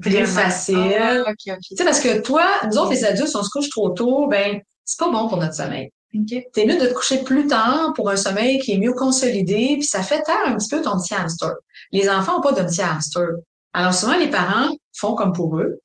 plus 0.00 0.26
facile. 0.26 0.96
Ah, 1.00 1.22
OK, 1.28 1.34
Tu 1.44 1.50
OK. 1.52 1.58
sais, 1.76 1.84
parce 1.84 2.00
que 2.00 2.20
toi, 2.20 2.44
nous 2.70 2.78
autres, 2.78 2.90
les 2.92 3.04
adultes, 3.04 3.28
si 3.28 3.36
on 3.36 3.42
se 3.42 3.50
couche 3.50 3.68
trop 3.70 3.90
tôt, 3.90 4.26
ben, 4.28 4.60
c'est 4.84 4.98
pas 4.98 5.10
bon 5.10 5.28
pour 5.28 5.38
notre 5.38 5.54
sommeil. 5.54 5.90
OK. 6.14 6.42
T'es 6.52 6.64
mieux 6.66 6.78
de 6.80 6.86
te 6.86 6.94
coucher 6.94 7.22
plus 7.22 7.46
tard 7.46 7.92
pour 7.94 8.08
un 8.10 8.16
sommeil 8.16 8.58
qui 8.60 8.72
est 8.72 8.78
mieux 8.78 8.92
consolidé, 8.94 9.74
puis 9.78 9.84
ça 9.84 10.02
fait 10.02 10.22
taire 10.22 10.40
un 10.46 10.56
petit 10.56 10.68
peu 10.68 10.80
ton 10.82 10.98
petit 10.98 11.14
hamster. 11.14 11.52
Les 11.92 12.08
enfants 12.08 12.38
ont 12.38 12.40
pas 12.40 12.52
de 12.52 12.62
petit 12.62 12.80
hamster. 12.82 13.28
Alors 13.74 13.92
souvent, 13.92 14.16
les 14.16 14.28
parents 14.30 14.70
font 14.96 15.14
comme 15.14 15.32
pour 15.32 15.58
eux, 15.58 15.80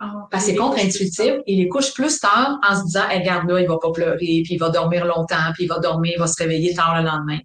Ah, 0.00 0.12
parce 0.30 0.44
que 0.44 0.50
c'est 0.50 0.56
contre-intuitif, 0.56 1.34
ils 1.46 1.58
les 1.62 1.68
couchent 1.68 1.92
plus 1.94 2.18
tard 2.20 2.58
en 2.68 2.76
se 2.76 2.84
disant, 2.86 3.08
hey, 3.08 3.20
regarde 3.20 3.48
là, 3.48 3.60
il 3.60 3.68
va 3.68 3.78
pas 3.78 3.90
pleurer, 3.92 4.16
puis 4.16 4.46
il 4.50 4.58
va 4.58 4.70
dormir 4.70 5.04
longtemps, 5.04 5.52
puis 5.54 5.64
il 5.64 5.68
va 5.68 5.78
dormir, 5.78 6.12
il 6.16 6.20
va 6.20 6.26
se 6.26 6.40
réveiller 6.42 6.74
tard 6.74 6.96
le 7.00 7.06
lendemain. 7.06 7.38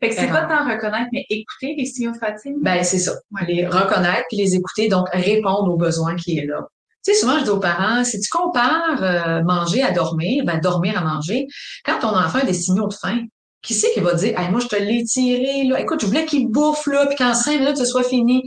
Fait 0.00 0.10
que 0.10 0.14
c'est 0.14 0.28
pas 0.28 0.42
tant 0.42 0.64
reconnaître, 0.64 1.08
mais 1.12 1.24
écouter 1.28 1.74
les 1.76 1.84
signaux 1.84 2.12
de 2.12 2.18
fatigue. 2.18 2.54
Ben, 2.60 2.84
c'est 2.84 2.98
ça. 2.98 3.14
Les 3.48 3.66
reconnaître 3.66 4.24
puis 4.28 4.36
les 4.36 4.54
écouter, 4.54 4.88
donc 4.88 5.08
répondre 5.12 5.72
aux 5.72 5.76
besoins 5.76 6.14
qui 6.14 6.38
est 6.38 6.46
là. 6.46 6.68
Tu 7.04 7.12
sais, 7.12 7.20
souvent, 7.20 7.38
je 7.38 7.44
dis 7.44 7.50
aux 7.50 7.58
parents, 7.58 8.04
si 8.04 8.20
tu 8.20 8.28
compares 8.30 9.02
euh, 9.02 9.42
manger 9.42 9.82
à 9.82 9.90
dormir, 9.90 10.44
ben, 10.44 10.58
dormir 10.60 10.98
à 10.98 11.02
manger, 11.02 11.46
quand 11.84 11.98
ton 12.00 12.16
enfant 12.16 12.38
a 12.38 12.44
des 12.44 12.52
signaux 12.52 12.86
de 12.86 12.94
faim, 12.94 13.24
qui 13.62 13.74
c'est 13.74 13.92
qui 13.92 14.00
va 14.00 14.14
dire, 14.14 14.38
hey, 14.38 14.50
moi, 14.50 14.60
je 14.60 14.68
te 14.68 14.76
l'ai 14.76 15.02
tiré, 15.04 15.64
là? 15.64 15.80
Écoute, 15.80 16.00
je 16.00 16.06
voulais 16.06 16.26
qu'il 16.26 16.48
bouffe, 16.48 16.86
là, 16.86 17.06
puis 17.06 17.16
qu'en 17.16 17.34
cinq 17.34 17.58
minutes, 17.58 17.76
ce 17.76 17.84
soit 17.84 18.04
fini. 18.04 18.44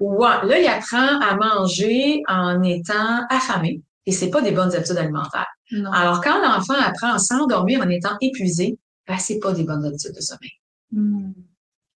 Ouais. 0.00 0.28
Là, 0.44 0.58
il 0.58 0.66
apprend 0.66 1.18
à 1.20 1.34
manger 1.36 2.22
en 2.28 2.62
étant 2.62 3.26
affamé. 3.30 3.80
Et 4.06 4.12
c'est 4.12 4.30
pas 4.30 4.42
des 4.42 4.50
bonnes 4.50 4.74
habitudes 4.74 4.96
alimentaires. 4.96 5.48
non. 5.72 5.90
Alors, 5.92 6.20
quand 6.20 6.40
l'enfant 6.42 6.74
apprend 6.74 7.14
à 7.14 7.18
s'endormir 7.18 7.80
en 7.80 7.88
étant 7.88 8.16
épuisé, 8.20 8.78
ben, 9.06 9.18
c'est 9.18 9.38
pas 9.38 9.52
des 9.52 9.64
bonnes 9.64 9.84
habitudes 9.84 10.14
de 10.14 10.20
sommeil. 10.20 10.59
Hmm. 10.92 11.32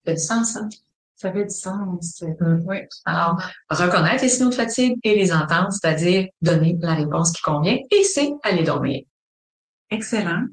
Ça 0.05 0.11
fait 0.11 0.15
du 0.15 0.21
sens, 0.21 0.55
hein? 0.55 0.69
Ça 1.15 1.31
fait 1.31 1.45
du 1.45 1.53
sens. 1.53 2.21
Mm. 2.21 2.63
Oui. 2.65 2.77
Alors, 3.05 3.41
reconnaître 3.69 4.23
les 4.23 4.29
signaux 4.29 4.49
de 4.49 4.55
fatigue 4.55 4.97
et 5.03 5.15
les 5.15 5.31
entendre, 5.31 5.71
c'est-à-dire 5.71 6.27
donner 6.41 6.77
la 6.79 6.93
réponse 6.93 7.31
qui 7.31 7.41
convient, 7.41 7.77
et 7.89 8.03
c'est 8.03 8.31
aller 8.43 8.63
dormir. 8.63 9.03
Excellent. 9.89 10.45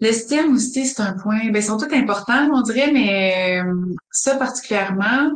Le 0.00 0.12
stern 0.12 0.52
aussi, 0.54 0.86
c'est 0.86 1.02
un 1.02 1.14
point, 1.14 1.50
ben, 1.50 1.56
ils 1.56 1.62
sont 1.62 1.78
tous 1.78 1.92
importants, 1.92 2.48
on 2.52 2.62
dirait, 2.62 2.92
mais 2.92 3.60
euh, 3.60 3.94
ça 4.12 4.36
particulièrement, 4.36 5.30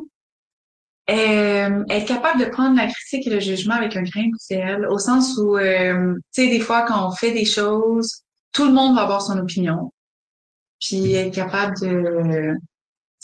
euh, 1.11 1.85
être 1.91 2.07
capable 2.07 2.45
de 2.45 2.49
prendre 2.49 2.77
la 2.77 2.87
critique 2.87 3.27
et 3.27 3.31
le 3.31 3.41
jugement 3.41 3.75
avec 3.75 3.97
un 3.97 4.03
grain 4.03 4.29
de 4.29 4.37
sel, 4.39 4.87
au 4.87 4.99
sens 4.99 5.37
où, 5.37 5.57
euh, 5.57 6.15
tu 6.33 6.45
sais, 6.45 6.49
des 6.49 6.61
fois, 6.61 6.83
quand 6.83 7.09
on 7.09 7.11
fait 7.11 7.33
des 7.33 7.45
choses, 7.45 8.23
tout 8.53 8.67
le 8.67 8.73
monde 8.73 8.95
va 8.95 9.03
avoir 9.03 9.23
son 9.23 9.39
opinion. 9.39 9.91
Puis 10.83 11.15
être 11.15 11.33
capable 11.35 11.75
de, 11.81 12.55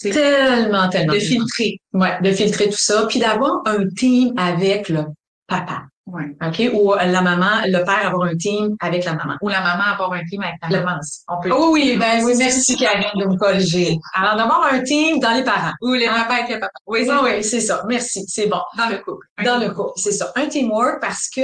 Tellement, 0.00 0.88
tellement. 0.88 1.12
de 1.14 1.18
filtrer. 1.18 1.78
Ouais, 1.92 2.20
de 2.22 2.30
filtrer 2.32 2.68
tout 2.70 2.78
ça, 2.78 3.06
puis 3.08 3.18
d'avoir 3.18 3.62
un 3.66 3.88
team 3.96 4.32
avec 4.36 4.88
le 4.88 5.04
papa, 5.46 5.82
Ouais. 6.06 6.34
OK? 6.42 6.70
Ou 6.72 6.94
la 6.94 7.20
maman, 7.20 7.60
le 7.66 7.84
père 7.84 8.06
avoir 8.06 8.28
un 8.28 8.34
team 8.36 8.76
avec 8.80 9.04
la 9.04 9.12
maman. 9.14 9.34
Ou 9.42 9.48
la 9.50 9.60
maman 9.60 9.82
avoir 9.92 10.12
un 10.14 10.24
team 10.24 10.40
avec 10.42 10.54
la 10.62 10.78
Le- 10.78 10.84
maman. 10.84 11.00
On 11.28 11.38
peut. 11.42 11.50
Oh 11.52 11.68
oui, 11.72 11.98
ben 11.98 12.24
oui, 12.24 12.32
merci 12.38 12.76
Karine 12.78 13.10
de 13.16 13.26
me 13.26 13.36
corriger. 13.36 13.98
Alors, 14.14 14.36
d'avoir 14.36 14.72
un 14.72 14.82
team 14.82 15.18
dans 15.20 15.32
les 15.34 15.44
parents. 15.44 15.72
Ou 15.82 15.92
le 15.92 16.06
papa 16.06 16.34
avec 16.34 16.48
le 16.54 16.60
papa. 16.60 16.72
Oui, 16.86 17.00
c'est 17.04 17.12
Oui, 17.12 17.18
oui, 17.24 17.44
c'est 17.44 17.60
ça. 17.60 17.84
Merci, 17.86 18.24
c'est 18.26 18.46
bon. 18.46 18.60
dans 18.78 18.88
le 18.88 18.98
couple. 18.98 19.26
Dans 19.44 19.58
le 19.58 19.68
couple, 19.70 19.92
c'est 19.96 20.12
ça. 20.12 20.32
Un 20.36 20.46
teamwork 20.46 20.98
parce 21.02 21.28
que 21.28 21.42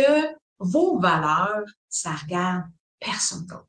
vos 0.59 0.99
valeurs, 0.99 1.65
ça 1.91 2.11
regarde 2.25 2.63
personne 2.99 3.45
d'autre. 3.47 3.67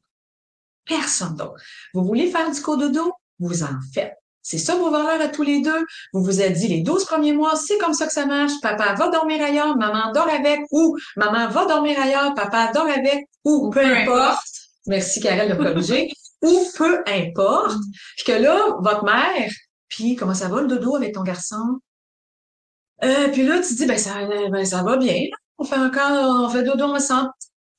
Personne 0.86 1.36
d'autre. 1.36 1.62
Vous 1.94 2.04
voulez 2.04 2.30
faire 2.30 2.50
du 2.52 2.62
cododo? 2.62 3.12
Vous 3.40 3.64
en 3.64 3.80
faites. 3.94 4.16
C'est 4.42 4.60
ça 4.60 4.76
vos 4.76 4.92
valeurs 4.92 5.20
à 5.20 5.28
tous 5.28 5.42
les 5.42 5.62
deux. 5.62 5.86
Vous 6.14 6.24
vous 6.24 6.40
êtes 6.40 6.54
dit 6.54 6.68
les 6.68 6.82
12 6.82 7.06
premiers 7.06 7.34
mois, 7.34 7.56
c'est 7.56 7.80
comme 7.80 7.94
ça 7.94 8.06
que 8.06 8.14
ça 8.14 8.28
marche. 8.28 8.54
Papa 8.62 8.94
va 8.94 9.10
dormir 9.10 9.44
ailleurs, 9.44 9.76
maman 9.76 10.12
dort 10.14 10.30
avec, 10.30 10.60
ou 10.72 10.96
maman 11.16 11.48
va 11.48 11.66
dormir 11.66 12.00
ailleurs, 12.00 12.36
papa 12.36 12.72
dort 12.72 12.88
avec, 12.88 13.28
ou 13.44 13.72
peu 13.72 13.82
peu 13.82 13.88
importe. 13.88 14.46
Merci 14.86 15.20
Karel 15.20 15.50
de 15.50 15.56
corriger. 15.56 16.12
ou 16.44 16.64
peu 16.78 17.04
importe. 17.08 17.78
Puis 18.18 18.26
que 18.26 18.34
là, 18.34 18.76
votre 18.82 19.04
mère, 19.04 19.50
puis 19.88 20.16
comment 20.16 20.36
ça 20.36 20.48
va 20.48 20.62
le 20.62 20.68
dodo 20.68 20.96
avec 20.96 21.16
ton 21.16 21.24
garçon? 21.24 21.80
Euh, 23.04 23.30
puis 23.30 23.44
là, 23.44 23.60
tu 23.62 23.74
dis, 23.74 23.86
ben 23.88 23.98
ça, 23.98 24.14
ben, 24.28 24.64
ça 24.64 24.84
va 24.84 24.98
bien. 24.98 25.24
On 25.58 25.64
fait 25.64 25.78
encore, 25.78 26.46
on 26.46 26.50
fait 26.50 26.64
dodo 26.64 26.86
ensemble. 26.86 27.32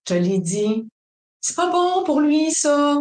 Je 0.09 0.15
te 0.15 0.19
l'ai 0.19 0.39
dit. 0.39 0.89
C'est 1.47 1.55
pas 1.55 1.71
bon 1.71 2.03
pour 2.03 2.21
lui, 2.21 2.51
ça. 2.51 2.99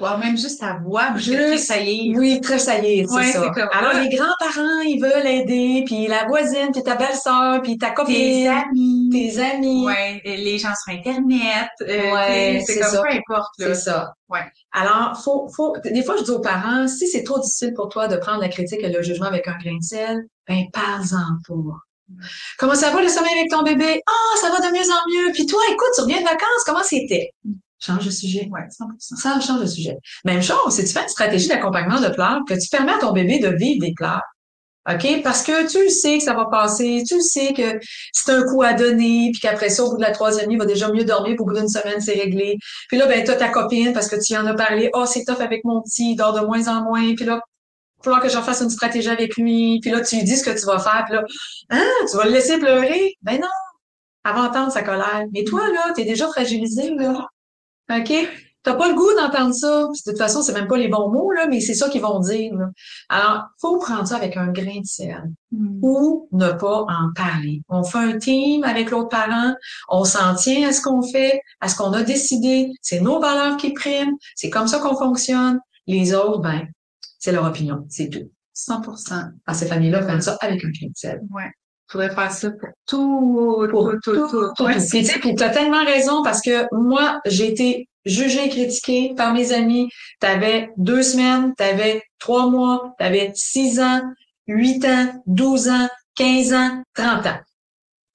Ou 0.00 0.06
même 0.18 0.36
juste 0.38 0.60
ta 0.60 0.74
voix, 0.78 1.08
y 1.18 1.34
est. 1.34 2.16
Oui, 2.16 2.40
très 2.40 2.60
saillir, 2.60 3.06
c'est 3.08 3.14
Ouais, 3.16 3.32
ça. 3.32 3.50
comme- 3.52 3.68
Alors, 3.72 3.92
les 4.00 4.08
grands-parents, 4.16 4.80
ils 4.86 5.00
veulent 5.02 5.26
aider, 5.26 5.82
puis 5.84 6.06
la 6.06 6.26
voisine, 6.26 6.68
puis 6.72 6.84
ta 6.84 6.94
belle-sœur, 6.94 7.60
puis 7.60 7.76
ta 7.76 7.88
Tes 7.88 7.94
copine, 7.94 8.46
amis. 8.46 9.08
tes 9.12 9.40
amis. 9.42 9.84
Ouais, 9.84 10.22
les 10.24 10.58
gens 10.58 10.72
sur 10.84 10.94
Internet. 10.94 11.68
euh, 11.82 12.12
Ouais, 12.12 12.62
c'est 12.64 12.78
comme 12.78 12.88
ça. 12.88 13.02
peu 13.02 13.12
importe. 13.16 13.52
C'est 13.58 13.74
ça. 13.74 14.14
Ouais. 14.28 14.44
Alors, 14.72 15.20
faut, 15.22 15.48
faut, 15.54 15.76
des 15.84 16.04
fois, 16.04 16.16
je 16.18 16.22
dis 16.22 16.30
aux 16.30 16.40
parents, 16.40 16.86
si 16.86 17.08
c'est 17.08 17.24
trop 17.24 17.40
difficile 17.40 17.74
pour 17.74 17.88
toi 17.88 18.06
de 18.06 18.16
prendre 18.16 18.40
la 18.40 18.48
critique 18.48 18.80
et 18.82 18.88
le 18.88 19.02
jugement 19.02 19.26
avec 19.26 19.48
un 19.48 19.58
grain 19.58 19.76
de 19.76 19.82
sel, 19.82 20.20
ben, 20.46 20.64
parle-en 20.72 21.36
pas. 21.48 21.78
Comment 22.58 22.74
ça 22.74 22.90
va 22.90 23.02
le 23.02 23.08
sommeil 23.08 23.38
avec 23.38 23.50
ton 23.50 23.62
bébé? 23.62 24.00
Ah, 24.06 24.36
ça 24.40 24.50
va 24.50 24.58
de 24.58 24.72
mieux 24.72 24.90
en 24.90 25.26
mieux. 25.26 25.32
Puis 25.32 25.46
toi, 25.46 25.60
écoute, 25.68 25.88
tu 25.94 26.02
reviens 26.02 26.20
de 26.20 26.24
vacances, 26.24 26.64
comment 26.66 26.82
c'était? 26.82 27.32
Change 27.80 28.06
de 28.06 28.10
sujet. 28.10 28.48
Ouais, 28.50 28.62
100%. 28.62 28.96
Ça 28.98 29.40
change 29.40 29.60
de 29.60 29.66
sujet. 29.66 29.96
Même 30.24 30.42
chose, 30.42 30.74
si 30.74 30.84
tu 30.84 30.92
fais 30.92 31.02
une 31.02 31.08
stratégie 31.08 31.48
d'accompagnement 31.48 32.00
de 32.00 32.08
pleurs, 32.08 32.40
que 32.48 32.54
tu 32.54 32.68
permets 32.70 32.92
à 32.92 32.98
ton 32.98 33.12
bébé 33.12 33.38
de 33.38 33.48
vivre 33.48 33.80
des 33.80 33.92
pleurs. 33.94 34.22
OK? 34.90 35.22
Parce 35.22 35.42
que 35.42 35.70
tu 35.70 35.84
le 35.84 35.90
sais 35.90 36.18
que 36.18 36.24
ça 36.24 36.34
va 36.34 36.46
passer, 36.46 37.02
tu 37.06 37.16
le 37.16 37.20
sais 37.20 37.52
que 37.52 37.78
c'est 38.12 38.32
un 38.32 38.42
coup 38.44 38.62
à 38.62 38.72
donner, 38.72 39.30
puis 39.32 39.40
qu'après 39.40 39.68
ça, 39.68 39.84
au 39.84 39.90
bout 39.90 39.98
de 39.98 40.02
la 40.02 40.12
troisième 40.12 40.46
nuit, 40.48 40.54
il 40.54 40.58
va 40.58 40.64
déjà 40.64 40.90
mieux 40.90 41.04
dormir, 41.04 41.34
puis 41.34 41.42
au 41.42 41.44
bout 41.44 41.54
d'une 41.54 41.68
semaine, 41.68 42.00
c'est 42.00 42.14
réglé. 42.14 42.56
Puis 42.88 42.96
là, 42.96 43.06
ben, 43.06 43.22
t'as 43.22 43.36
ta 43.36 43.50
copine, 43.50 43.92
parce 43.92 44.08
que 44.08 44.16
tu 44.16 44.32
y 44.32 44.38
en 44.38 44.46
as 44.46 44.54
parlé, 44.54 44.88
oh, 44.94 45.04
c'est 45.06 45.24
tough 45.24 45.40
avec 45.40 45.62
mon 45.64 45.82
petit, 45.82 46.12
il 46.12 46.16
dort 46.16 46.32
de 46.32 46.40
moins 46.40 46.66
en 46.68 46.82
moins, 46.82 47.14
puis 47.14 47.26
là, 47.26 47.40
falloir 48.02 48.22
que 48.22 48.28
j'en 48.28 48.42
fasse 48.42 48.60
une 48.62 48.70
stratégie 48.70 49.08
avec 49.10 49.36
lui, 49.36 49.78
puis 49.80 49.90
là, 49.90 50.00
tu 50.00 50.16
lui 50.16 50.24
dis 50.24 50.36
ce 50.36 50.44
que 50.44 50.58
tu 50.58 50.66
vas 50.66 50.78
faire, 50.78 51.04
puis 51.06 51.14
là, 51.16 51.24
hein, 51.70 51.90
tu 52.10 52.16
vas 52.16 52.24
le 52.24 52.30
laisser 52.32 52.58
pleurer? 52.58 53.14
Ben 53.22 53.40
non, 53.40 53.48
elle 54.24 54.32
va 54.34 54.42
entendre 54.42 54.72
sa 54.72 54.82
colère. 54.82 55.24
Mais 55.32 55.44
toi, 55.44 55.62
là, 55.72 55.92
t'es 55.94 56.04
déjà 56.04 56.26
fragilisé, 56.28 56.90
là. 56.94 57.26
OK? 57.90 58.12
T'as 58.64 58.74
pas 58.74 58.88
le 58.88 58.94
goût 58.94 59.14
d'entendre 59.16 59.54
ça. 59.54 59.86
Puis 59.92 60.02
de 60.04 60.10
toute 60.10 60.18
façon, 60.18 60.42
c'est 60.42 60.52
même 60.52 60.66
pas 60.66 60.76
les 60.76 60.88
bons 60.88 61.10
mots, 61.10 61.30
là, 61.30 61.46
mais 61.46 61.60
c'est 61.60 61.74
ça 61.74 61.88
qu'ils 61.88 62.02
vont 62.02 62.18
dire. 62.18 62.52
là. 62.54 62.66
Alors, 63.08 63.44
faut 63.60 63.78
prendre 63.78 64.06
ça 64.06 64.16
avec 64.16 64.36
un 64.36 64.48
grain 64.48 64.80
de 64.80 64.84
sel 64.84 65.30
Mm. 65.50 65.78
ou 65.82 66.28
ne 66.32 66.52
pas 66.52 66.82
en 66.82 67.10
parler. 67.14 67.62
On 67.70 67.82
fait 67.82 67.98
un 67.98 68.18
team 68.18 68.64
avec 68.64 68.90
l'autre 68.90 69.08
parent, 69.08 69.54
on 69.88 70.04
s'en 70.04 70.34
tient 70.34 70.68
à 70.68 70.72
ce 70.72 70.82
qu'on 70.82 71.00
fait, 71.00 71.40
à 71.60 71.68
ce 71.68 71.76
qu'on 71.76 71.92
a 71.94 72.02
décidé, 72.02 72.70
c'est 72.82 73.00
nos 73.00 73.18
valeurs 73.20 73.56
qui 73.56 73.72
priment, 73.72 74.16
c'est 74.34 74.50
comme 74.50 74.68
ça 74.68 74.78
qu'on 74.78 74.96
fonctionne. 74.96 75.58
Les 75.86 76.12
autres, 76.12 76.40
ben, 76.40 76.66
c'est 77.18 77.32
leur 77.32 77.44
opinion, 77.44 77.84
c'est 77.88 78.08
tout. 78.08 78.30
100%. 78.54 79.12
Alors, 79.46 79.58
ces 79.58 79.66
familles-là 79.66 80.02
prennent 80.02 80.20
ça 80.20 80.36
avec 80.40 80.64
un 80.64 80.70
sel. 80.94 81.20
Ouais. 81.30 81.50
Faudrait 81.90 82.14
faire 82.14 82.30
ça 82.32 82.50
pour 82.50 82.68
tout, 82.86 83.66
Pour 83.70 83.92
tout, 83.92 83.98
tout, 84.02 84.28
tout. 84.28 84.52
Tout, 84.56 84.64
Ouais. 84.64 84.74
tout. 84.76 84.84
Puis 84.90 85.00
tu 85.00 85.06
sais, 85.06 85.18
puis 85.20 85.34
t'as 85.34 85.50
tellement 85.50 85.84
raison 85.84 86.22
parce 86.22 86.42
que 86.42 86.66
moi, 86.74 87.20
j'ai 87.24 87.48
été 87.48 87.88
jugée 88.04 88.46
et 88.46 88.48
critiquée 88.48 89.14
par 89.16 89.32
mes 89.32 89.52
amis. 89.52 89.88
T'avais 90.20 90.70
deux 90.76 91.02
semaines, 91.02 91.54
t'avais 91.56 92.02
trois 92.18 92.48
mois, 92.50 92.94
t'avais 92.98 93.32
six 93.34 93.80
ans. 93.80 94.02
8 94.50 94.84
ans, 94.86 95.22
12 95.26 95.68
ans, 95.68 95.88
15 96.16 96.52
ans, 96.54 96.82
30 96.94 97.26
ans. 97.26 97.38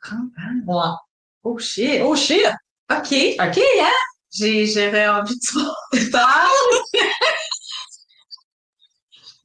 30 0.03 0.17
ans? 0.17 0.73
Ouais. 0.73 0.95
Oh 1.43 1.59
shit. 1.59 2.01
Oh 2.03 2.15
shit! 2.15 2.43
OK. 2.91 3.13
OK, 3.39 3.59
hein? 3.81 3.89
J'ai, 4.33 4.65
j'aurais 4.65 5.07
envie 5.09 5.35
de 5.35 5.39
te 6.09 6.17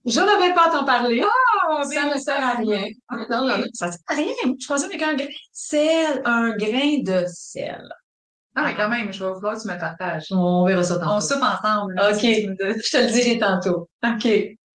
Je 0.09 0.21
n'avais 0.21 0.55
pas 0.55 0.69
à 0.69 0.71
t'en 0.71 0.85
parler. 0.85 1.23
Ah, 1.25 1.83
ça 1.85 2.05
ne 2.15 2.19
sert 2.19 2.43
à 2.45 2.55
rien. 2.55 2.87
Non, 3.31 3.47
non, 3.47 3.59
non, 3.59 3.65
ça 3.75 3.91
sert 3.93 4.01
à 4.09 4.15
rien. 4.15 4.33
Je 4.61 4.67
pensais 4.67 4.87
avec 4.87 5.03
un 5.03 5.15
grain 5.15 5.25
de 5.27 5.31
sel. 5.53 6.23
Un 6.25 6.57
grain 6.57 6.99
de 7.03 7.25
sel. 7.29 7.89
Ah, 8.55 8.65
mais 8.65 8.75
quand 8.75 8.89
même, 8.89 9.13
je 9.13 9.23
vais 9.25 9.33
vouloir 9.33 9.55
que 9.57 9.63
tu 9.63 9.69
me 9.69 9.79
partages. 9.79 10.27
On 10.31 10.65
verra 10.67 10.83
ça 10.83 10.97
On 10.97 11.01
tantôt. 11.01 11.21
soupe 11.27 11.43
ensemble. 11.43 11.95
OK. 12.01 12.19
si 12.19 12.49
me. 12.49 12.57
Je 12.59 12.91
te 12.91 12.97
le 12.97 13.13
dirai 13.13 13.39
tantôt. 13.39 13.89
OK. 14.05 14.29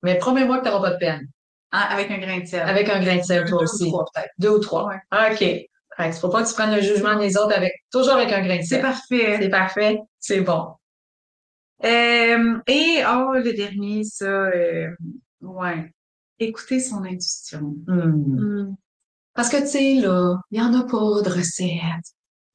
Mais 0.04 0.18
promets-moi 0.20 0.60
que 0.60 0.64
tu 0.66 0.70
n'auras 0.70 0.90
pas 0.90 0.94
de 0.94 1.00
peine. 1.00 1.28
Ah, 1.72 1.94
avec 1.94 2.12
un 2.12 2.20
grain 2.20 2.40
de 2.40 2.46
sel. 2.46 2.62
Avec 2.68 2.88
un 2.90 3.00
grain 3.02 3.18
de 3.18 3.24
sel, 3.24 3.46
toi 3.46 3.60
Deux 3.60 3.66
ou 3.66 3.74
aussi. 3.74 3.88
trois, 3.90 4.06
peut-être. 4.14 4.30
Deux 4.38 4.50
ou 4.50 4.60
trois. 4.60 4.90
OK. 5.12 5.38
Fait 5.40 6.10
que 6.10 6.16
faut 6.16 6.30
pas 6.30 6.44
que 6.44 6.48
tu 6.48 6.54
prennes 6.54 6.74
le 6.76 6.82
jugement 6.82 7.16
des 7.18 7.38
autres 7.38 7.56
avec, 7.56 7.74
toujours 7.92 8.14
avec 8.14 8.32
un 8.32 8.42
grain 8.42 8.58
de 8.58 8.62
C'est 8.62 8.76
sel. 8.76 8.82
parfait. 8.82 9.38
C'est 9.42 9.50
parfait. 9.50 10.00
C'est 10.20 10.42
bon. 10.42 10.68
Euh, 11.84 12.60
et, 12.68 13.04
oh, 13.08 13.34
le 13.34 13.52
dernier, 13.54 14.04
ça, 14.06 14.26
euh, 14.26 14.88
ouais. 15.44 15.92
Écouter 16.40 16.80
son 16.80 17.04
intuition. 17.04 17.76
Hmm. 17.88 18.76
Parce 19.36 19.50
que, 19.50 19.58
tu 19.58 19.68
sais, 19.68 19.94
là, 19.96 20.38
il 20.52 20.60
n'y 20.60 20.66
en 20.66 20.74
a 20.74 20.84
pas 20.84 21.22
de 21.22 21.30
recette. 21.30 22.06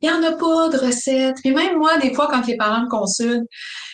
Il 0.01 0.09
n'y 0.09 0.15
en 0.15 0.23
a 0.23 0.33
pas 0.33 0.69
de 0.69 0.79
recette. 0.79 1.37
Puis 1.43 1.53
même 1.53 1.79
moi, 1.79 1.99
des 1.99 2.15
fois, 2.15 2.29
quand 2.31 2.47
les 2.47 2.57
parents 2.57 2.83
me 2.83 2.89
consultent, 2.89 3.49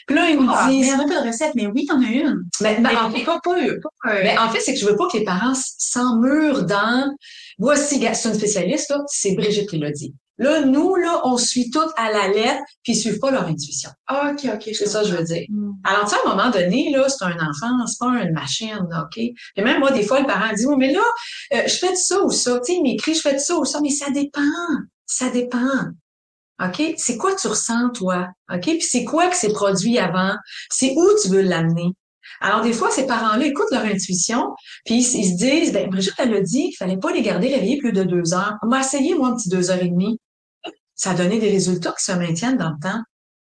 puis 0.07 0.17
là, 0.17 0.29
ils 0.29 0.39
me 0.39 0.47
Ah, 0.51 0.67
mais 0.67 0.77
il 0.77 0.83
disent... 0.83 0.95
n'y 0.95 1.01
en 1.01 1.05
a 1.05 1.09
pas 1.09 1.23
de 1.23 1.27
recette, 1.29 1.55
mais 1.55 1.67
oui, 1.67 1.85
il 1.85 1.87
y 1.87 1.93
en 1.93 2.03
a 2.03 2.07
une. 2.07 2.43
Mais, 2.61 2.79
Mais 2.79 2.91
mais 2.91 2.97
en 2.97 3.11
fait, 3.11 3.25
pas, 3.25 3.41
pas, 3.43 3.55
pas, 3.55 4.11
euh, 4.11 4.21
mais 4.23 4.37
en 4.37 4.51
fait, 4.51 4.61
c'est 4.61 4.75
que 4.75 4.81
je 4.81 4.87
veux 4.87 4.97
pas 4.97 5.09
que 5.11 5.17
les 5.17 5.25
parents 5.25 5.55
s'emmurent 5.55 6.65
dans... 6.65 7.11
Voici, 7.59 8.01
c'est 8.13 8.29
une 8.29 8.35
spécialiste, 8.35 8.91
là, 8.91 8.99
c'est 9.07 9.35
Brigitte 9.35 9.71
qui 9.71 9.79
l'a 9.79 9.93
dit. 9.93 10.15
Là, 10.39 10.63
nous, 10.63 10.97
là, 10.97 11.21
on 11.25 11.37
suit 11.37 11.71
tout 11.71 11.89
à 11.97 12.11
la 12.11 12.29
lettre, 12.29 12.63
puis 12.83 12.93
ils 12.93 12.97
suivent 12.97 13.21
pas 13.21 13.31
leur 13.31 13.47
intuition. 13.47 13.91
OK, 14.11 14.49
OK. 14.53 14.71
C'est 14.73 14.87
ça 14.87 15.03
que 15.03 15.09
je 15.09 15.15
veux 15.15 15.23
dire. 15.23 15.47
Alors, 15.85 16.05
tu 16.05 16.11
sais, 16.11 16.17
à 16.17 16.29
un 16.29 16.35
moment 16.35 16.51
donné, 16.51 16.91
là, 16.91 17.09
c'est 17.09 17.25
un 17.25 17.37
enfant, 17.37 17.87
c'est 17.87 17.99
pas 18.01 18.23
une 18.23 18.33
machine, 18.33 18.87
là, 18.91 19.05
OK? 19.05 19.19
Et 19.19 19.63
même 19.63 19.79
moi, 19.79 19.93
des 19.93 20.03
fois, 20.03 20.21
le 20.21 20.27
parent 20.27 20.53
dit, 20.53 20.67
oui, 20.67 20.75
mais 20.77 20.93
là, 20.93 21.03
euh, 21.55 21.63
je 21.67 21.75
fais 21.75 21.93
de 21.93 21.97
ça 21.97 22.21
ou 22.23 22.31
ça. 22.31 22.59
Tu 22.59 22.73
sais, 22.73 22.79
il 22.79 22.83
m'écrit, 22.83 23.15
je 23.15 23.21
fais 23.21 23.35
de 23.35 23.39
ça 23.39 23.57
ou 23.57 23.65
ça, 23.65 23.81
mais 23.81 23.91
ça 23.91 24.11
dépend. 24.11 24.41
Ça 25.07 25.31
dépend. 25.31 25.93
OK? 26.63 26.95
C'est 26.97 27.17
quoi 27.17 27.35
tu 27.37 27.47
ressens, 27.47 27.91
toi? 27.91 28.29
OK? 28.53 28.63
Puis 28.63 28.83
c'est 28.83 29.05
quoi 29.05 29.29
que 29.29 29.37
c'est 29.37 29.53
produit 29.53 29.99
avant? 29.99 30.35
C'est 30.71 30.95
où 30.97 31.07
tu 31.23 31.29
veux 31.29 31.43
l'amener? 31.43 31.93
Alors, 32.41 32.63
des 32.63 32.73
fois, 32.73 32.91
ces 32.91 33.07
parents-là 33.07 33.47
écoutent 33.47 33.71
leur 33.71 33.85
intuition, 33.85 34.49
puis 34.85 34.97
ils, 34.97 35.21
ils 35.21 35.33
se 35.33 35.37
disent, 35.37 35.73
ben, 35.73 35.89
Brigitte, 35.89 36.15
elle 36.19 36.35
a 36.35 36.41
dit 36.41 36.65
qu'il 36.65 36.77
fallait 36.77 36.97
pas 36.97 37.13
les 37.13 37.23
garder 37.23 37.49
réveillés 37.49 37.79
plus 37.79 37.93
de 37.93 38.03
deux 38.03 38.35
heures. 38.35 38.55
On 38.63 38.67
m'a 38.67 38.81
essayé, 38.81 39.15
moi, 39.15 39.29
un 39.29 39.37
petit 39.37 39.49
deux 39.49 39.71
heures 39.71 39.83
et 39.83 39.89
demie. 39.89 40.19
Ça 40.95 41.11
a 41.11 41.15
donné 41.15 41.39
des 41.39 41.51
résultats 41.51 41.93
qui 41.99 42.05
se 42.05 42.13
maintiennent 42.13 42.57
dans 42.57 42.71
le 42.71 42.81
temps. 42.81 43.01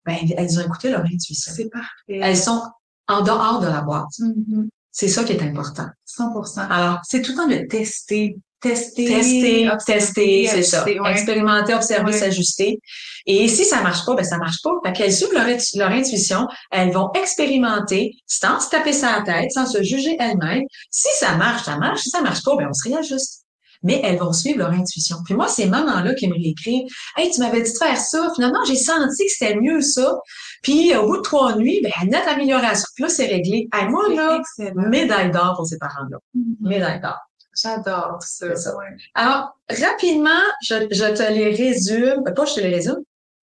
Ben, 0.04 0.16
elles 0.36 0.58
ont 0.58 0.62
écouté 0.64 0.90
leur 0.90 1.02
intuition. 1.04 1.52
C'est 1.54 1.68
parfait. 1.70 1.88
Elles 2.08 2.36
sont 2.36 2.62
en 3.08 3.22
dehors 3.22 3.60
de 3.60 3.66
la 3.66 3.80
boîte. 3.82 4.06
Mhm. 4.18 4.68
C'est 4.90 5.08
ça 5.08 5.22
qui 5.24 5.32
est 5.32 5.42
important. 5.42 5.86
100%. 6.06 6.66
Alors, 6.70 7.00
C'est 7.06 7.22
tout 7.22 7.32
le 7.32 7.36
temps 7.36 7.48
de 7.48 7.66
tester. 7.68 8.36
Tester. 8.60 9.04
tester, 9.06 9.70
observer, 9.70 10.00
tester, 10.00 10.46
c'est 10.48 10.62
ça. 10.64 10.84
ouais. 10.84 11.12
Expérimenter, 11.12 11.74
observer, 11.74 12.10
Ouais. 12.10 12.18
s'ajuster. 12.18 12.80
Et 13.24 13.46
si 13.46 13.64
ça 13.64 13.82
marche 13.82 14.04
pas, 14.04 14.16
ben 14.16 14.24
ça 14.24 14.36
marche 14.38 14.60
pas. 14.64 14.70
Fait 14.84 14.92
qu'elles 14.94 15.12
suivent 15.12 15.32
leur, 15.32 15.46
leur 15.46 15.90
intuition, 15.92 16.44
elles 16.72 16.90
vont 16.90 17.08
expérimenter 17.14 18.16
sans 18.26 18.58
se 18.58 18.68
taper 18.68 18.92
sa 18.92 19.22
tête, 19.24 19.52
sans 19.52 19.64
se 19.66 19.80
juger 19.84 20.16
elles-mêmes. 20.18 20.64
Si 20.90 21.06
ça 21.20 21.36
marche, 21.36 21.66
ça 21.66 21.76
marche. 21.76 22.00
Si 22.00 22.10
ça 22.10 22.20
marche 22.20 22.42
pas, 22.42 22.56
ben 22.56 22.66
on 22.68 22.72
se 22.74 22.88
réajuste. 22.88 23.44
Mais 23.84 24.00
elles 24.02 24.18
vont 24.18 24.32
suivre 24.32 24.58
leur 24.58 24.70
intuition. 24.72 25.16
Puis 25.24 25.34
moi, 25.34 25.46
ces 25.48 25.66
mamans-là 25.66 26.14
qui 26.14 26.26
me 26.28 26.34
l'écrivent, 26.34 26.86
Hey, 27.16 27.30
tu 27.30 27.40
m'avais 27.40 27.62
dit 27.62 27.72
de 27.72 27.78
faire 27.78 27.96
ça. 27.96 28.30
Finalement, 28.34 28.64
j'ai 28.64 28.74
senti 28.76 29.24
que 29.24 29.30
c'était 29.30 29.54
mieux 29.56 29.80
ça. 29.80 30.18
Puis 30.62 30.94
au 30.96 31.06
bout 31.06 31.18
de 31.18 31.22
trois 31.22 31.54
nuits, 31.56 31.80
ben, 31.82 31.92
nette 32.10 32.26
amélioration. 32.26 32.86
Puis 32.96 33.04
là, 33.04 33.08
c'est 33.10 33.26
réglé. 33.26 33.68
Hey, 33.72 33.88
moi, 33.88 34.08
là, 34.12 34.40
Excellent. 34.40 34.88
médaille 34.88 35.30
d'or 35.30 35.54
pour 35.56 35.66
ces 35.66 35.78
parents-là. 35.78 36.18
Mhm. 36.34 36.56
Médaille 36.60 37.00
d'or. 37.00 37.18
J'adore 37.60 38.18
ça. 38.22 38.54
Ça. 38.56 38.76
ouais. 38.76 38.84
Alors, 39.14 39.56
rapidement, 39.68 40.30
je, 40.62 40.74
je 40.90 41.14
te 41.16 41.32
les 41.32 41.54
résume, 41.54 42.22
pas 42.34 42.44
je 42.44 42.54
te 42.54 42.60
les 42.60 42.74
résume, 42.74 42.98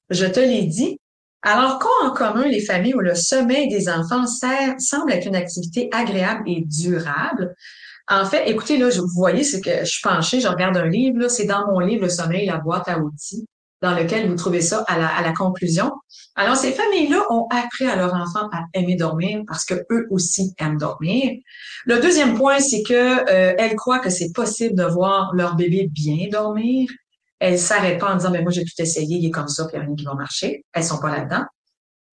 je 0.10 0.26
te 0.26 0.40
les 0.40 0.64
dis. 0.64 1.00
Alors, 1.42 1.80
qu'ont 1.80 2.08
en 2.08 2.12
commun 2.12 2.48
les 2.48 2.62
familles 2.62 2.96
où 2.96 3.02
le 3.02 3.14
sommeil 3.14 3.68
des 3.70 3.88
enfants 3.90 4.26
sert- 4.26 4.76
semble 4.80 5.12
être 5.12 5.28
une 5.28 5.36
activité 5.36 5.90
agréable 5.94 6.44
et 6.48 6.62
durable? 6.66 7.54
En 8.08 8.26
fait, 8.26 8.50
écoutez, 8.50 8.78
là, 8.78 8.90
vous 8.90 9.08
voyez, 9.16 9.44
c'est 9.44 9.62
que 9.62 9.80
je 9.80 9.90
suis 9.90 10.02
penchée, 10.02 10.40
je 10.40 10.48
regarde 10.48 10.78
un 10.78 10.88
livre, 10.88 11.28
c'est 11.28 11.46
dans 11.46 11.66
mon 11.68 11.80
livre 11.80 12.04
Le 12.04 12.10
sommeil, 12.10 12.46
la 12.46 12.58
boîte 12.58 12.88
à 12.88 13.00
outils, 13.00 13.48
dans 13.82 13.96
lequel 13.96 14.30
vous 14.30 14.36
trouvez 14.36 14.62
ça 14.62 14.84
à 14.88 15.22
la, 15.24 15.34
conclusion. 15.34 15.92
Alors, 16.36 16.56
ces 16.56 16.72
familles-là 16.72 17.24
ont 17.32 17.48
appris 17.50 17.88
à 17.88 17.96
leurs 17.96 18.14
enfants 18.14 18.48
à 18.52 18.66
aimer 18.74 18.96
dormir 18.96 19.42
parce 19.48 19.66
que 19.66 19.74
eux 19.92 20.06
aussi 20.12 20.54
aiment 20.60 20.78
dormir. 20.78 21.32
Le 21.86 22.00
deuxième 22.00 22.36
point, 22.36 22.60
c'est 22.60 22.84
que 22.84 22.94
euh, 22.94 23.56
elles 23.58 23.76
croient 23.76 24.00
que 24.00 24.12
c'est 24.12 24.32
possible 24.34 24.76
de 24.76 24.84
voir 24.84 25.34
leur 25.34 25.56
bébé 25.56 25.88
bien 25.92 26.28
dormir. 26.32 26.90
Elles 27.40 27.60
s'arrêtent 27.60 28.00
pas 28.00 28.14
en 28.14 28.18
disant, 28.18 28.32
mais 28.32 28.44
moi, 28.44 28.52
j'ai 28.52 28.64
tout 28.64 28.80
essayé, 28.82 29.18
il 29.18 29.26
est 29.26 29.32
comme 29.32 29.48
ça, 29.48 29.66
puis 29.66 29.78
il 29.78 29.80
n'y 29.80 29.84
a 29.84 29.88
rien 29.88 29.96
qui 29.96 30.06
va 30.06 30.14
marcher. 30.14 30.64
Elles 30.74 30.84
sont 30.84 31.00
pas 31.00 31.10
là-dedans. 31.10 31.46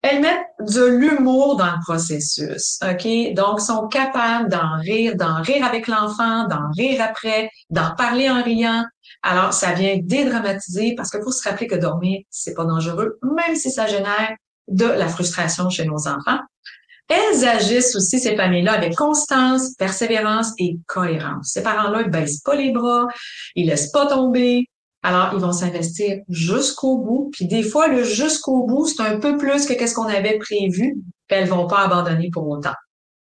Elles 0.01 0.19
mettent 0.19 0.47
de 0.59 0.83
l'humour 0.83 1.57
dans 1.57 1.73
le 1.73 1.81
processus, 1.85 2.79
OK? 2.83 3.33
Donc, 3.35 3.61
sont 3.61 3.87
capables 3.87 4.49
d'en 4.49 4.77
rire, 4.79 5.15
d'en 5.15 5.41
rire 5.41 5.63
avec 5.63 5.87
l'enfant, 5.87 6.47
d'en 6.47 6.71
rire 6.75 7.01
après, 7.01 7.51
d'en 7.69 7.93
parler 7.95 8.29
en 8.29 8.41
riant. 8.41 8.83
Alors, 9.21 9.53
ça 9.53 9.73
vient 9.73 9.99
dédramatiser 10.01 10.95
parce 10.95 11.11
que 11.11 11.21
faut 11.21 11.31
se 11.31 11.47
rappeler 11.47 11.67
que 11.67 11.75
dormir, 11.75 12.21
c'est 12.31 12.55
pas 12.55 12.65
dangereux, 12.65 13.19
même 13.21 13.55
si 13.55 13.69
ça 13.69 13.85
génère 13.85 14.35
de 14.67 14.85
la 14.85 15.07
frustration 15.07 15.69
chez 15.69 15.85
nos 15.85 16.07
enfants. 16.07 16.39
Elles 17.07 17.45
agissent 17.45 17.95
aussi, 17.95 18.19
ces 18.19 18.35
familles-là, 18.35 18.73
avec 18.73 18.95
constance, 18.95 19.75
persévérance 19.75 20.53
et 20.57 20.77
cohérence. 20.87 21.51
Ces 21.53 21.61
parents-là, 21.61 22.03
ils 22.05 22.09
baissent 22.09 22.39
pas 22.39 22.55
les 22.55 22.71
bras, 22.71 23.07
ils 23.55 23.67
laissent 23.67 23.91
pas 23.91 24.07
tomber. 24.07 24.69
Alors, 25.03 25.31
ils 25.33 25.39
vont 25.39 25.51
s'investir 25.51 26.19
jusqu'au 26.29 26.97
bout. 26.97 27.29
Puis 27.33 27.45
des 27.45 27.63
fois, 27.63 27.87
le 27.87 28.03
jusqu'au 28.03 28.65
bout, 28.65 28.87
c'est 28.87 29.01
un 29.01 29.19
peu 29.19 29.37
plus 29.37 29.65
que 29.65 29.73
qu'est-ce 29.73 29.95
qu'on 29.95 30.07
avait 30.07 30.37
prévu. 30.37 30.97
Puis 31.27 31.37
elles 31.37 31.47
vont 31.47 31.67
pas 31.67 31.79
abandonner 31.79 32.29
pour 32.31 32.47
autant. 32.47 32.73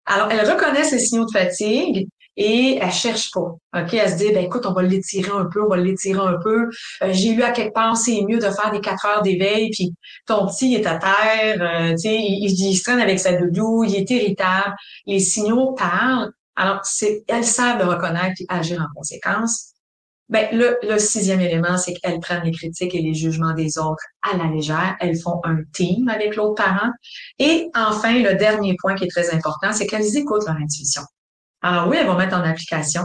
Alors, 0.07 0.31
elles 0.31 0.49
reconnaissent 0.49 0.93
les 0.93 0.99
signaux 0.99 1.25
de 1.25 1.33
fatigue 1.33 2.09
et 2.37 2.79
elles 2.81 2.93
cherchent 2.93 3.31
pas. 3.33 3.41
OK? 3.41 3.95
Elles 3.95 4.11
se 4.11 4.17
disent, 4.17 4.35
ben 4.35 4.45
écoute, 4.45 4.67
on 4.67 4.73
va 4.73 4.83
l'étirer 4.83 5.31
un 5.31 5.47
peu, 5.47 5.63
on 5.65 5.69
va 5.69 5.77
l'étirer 5.77 6.21
un 6.21 6.39
peu. 6.43 6.69
Euh, 7.03 7.13
J'ai 7.13 7.35
lu 7.35 7.43
à 7.43 7.53
quelque 7.53 7.73
part, 7.73 7.97
c'est 7.97 8.23
mieux 8.23 8.39
de 8.39 8.51
faire 8.51 8.71
des 8.73 8.81
quatre 8.81 9.07
heures 9.07 9.23
d'éveil, 9.23 9.71
puis 9.71 9.95
ton 10.27 10.47
petit 10.47 10.75
est 10.75 10.87
à 10.87 10.97
terre, 10.99 11.63
euh, 11.63 11.91
tu 11.93 11.99
sais, 11.99 12.17
il, 12.21 12.77
se 12.77 12.83
traîne 12.83 13.01
avec 13.01 13.19
sa 13.19 13.35
doudou, 13.35 13.85
il 13.85 13.95
est 13.97 14.11
irritable. 14.11 14.75
Les 15.07 15.21
signaux 15.21 15.73
parlent. 15.73 16.31
Alors, 16.57 16.83
elles 17.29 17.45
savent 17.45 17.79
le 17.79 17.85
reconnaître 17.85 18.41
et 18.41 18.47
agir 18.49 18.81
en 18.81 18.95
conséquence. 18.95 19.74
Ben, 20.31 20.49
le, 20.57 20.79
le 20.83 20.99
sixième 20.99 21.41
élément, 21.41 21.77
c'est 21.77 21.93
qu'elles 21.95 22.19
prennent 22.19 22.45
les 22.45 22.51
critiques 22.51 22.95
et 22.95 23.03
les 23.03 23.13
jugements 23.13 23.53
des 23.53 23.77
autres 23.79 24.03
à 24.23 24.37
la 24.37 24.47
légère. 24.47 24.97
Elles 25.01 25.21
font 25.21 25.41
un 25.45 25.59
team 25.73 26.09
avec 26.09 26.37
l'autre 26.37 26.63
parent. 26.65 26.91
Et 27.39 27.69
enfin, 27.75 28.19
le 28.19 28.35
dernier 28.35 28.75
point 28.81 28.95
qui 28.95 29.05
est 29.05 29.11
très 29.11 29.35
important, 29.35 29.73
c'est 29.73 29.87
qu'elles 29.87 30.17
écoutent 30.17 30.47
leur 30.47 30.57
intuition. 30.57 31.03
Alors 31.61 31.89
oui, 31.89 31.99
elles 32.01 32.07
vont 32.07 32.17
mettre 32.17 32.37
en 32.37 32.43
application, 32.43 33.03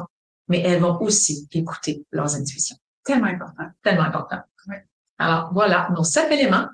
mais 0.47 0.61
elles 0.61 0.81
vont 0.81 0.97
aussi 1.01 1.47
écouter 1.51 2.05
leurs 2.11 2.35
intuitions. 2.35 2.77
Tellement 3.03 3.27
important. 3.27 3.65
Tellement 3.83 4.03
important. 4.03 4.39
Oui. 4.67 4.75
Alors 5.17 5.49
voilà 5.53 5.89
nos 5.95 6.03
sept 6.03 6.31
éléments 6.31 6.67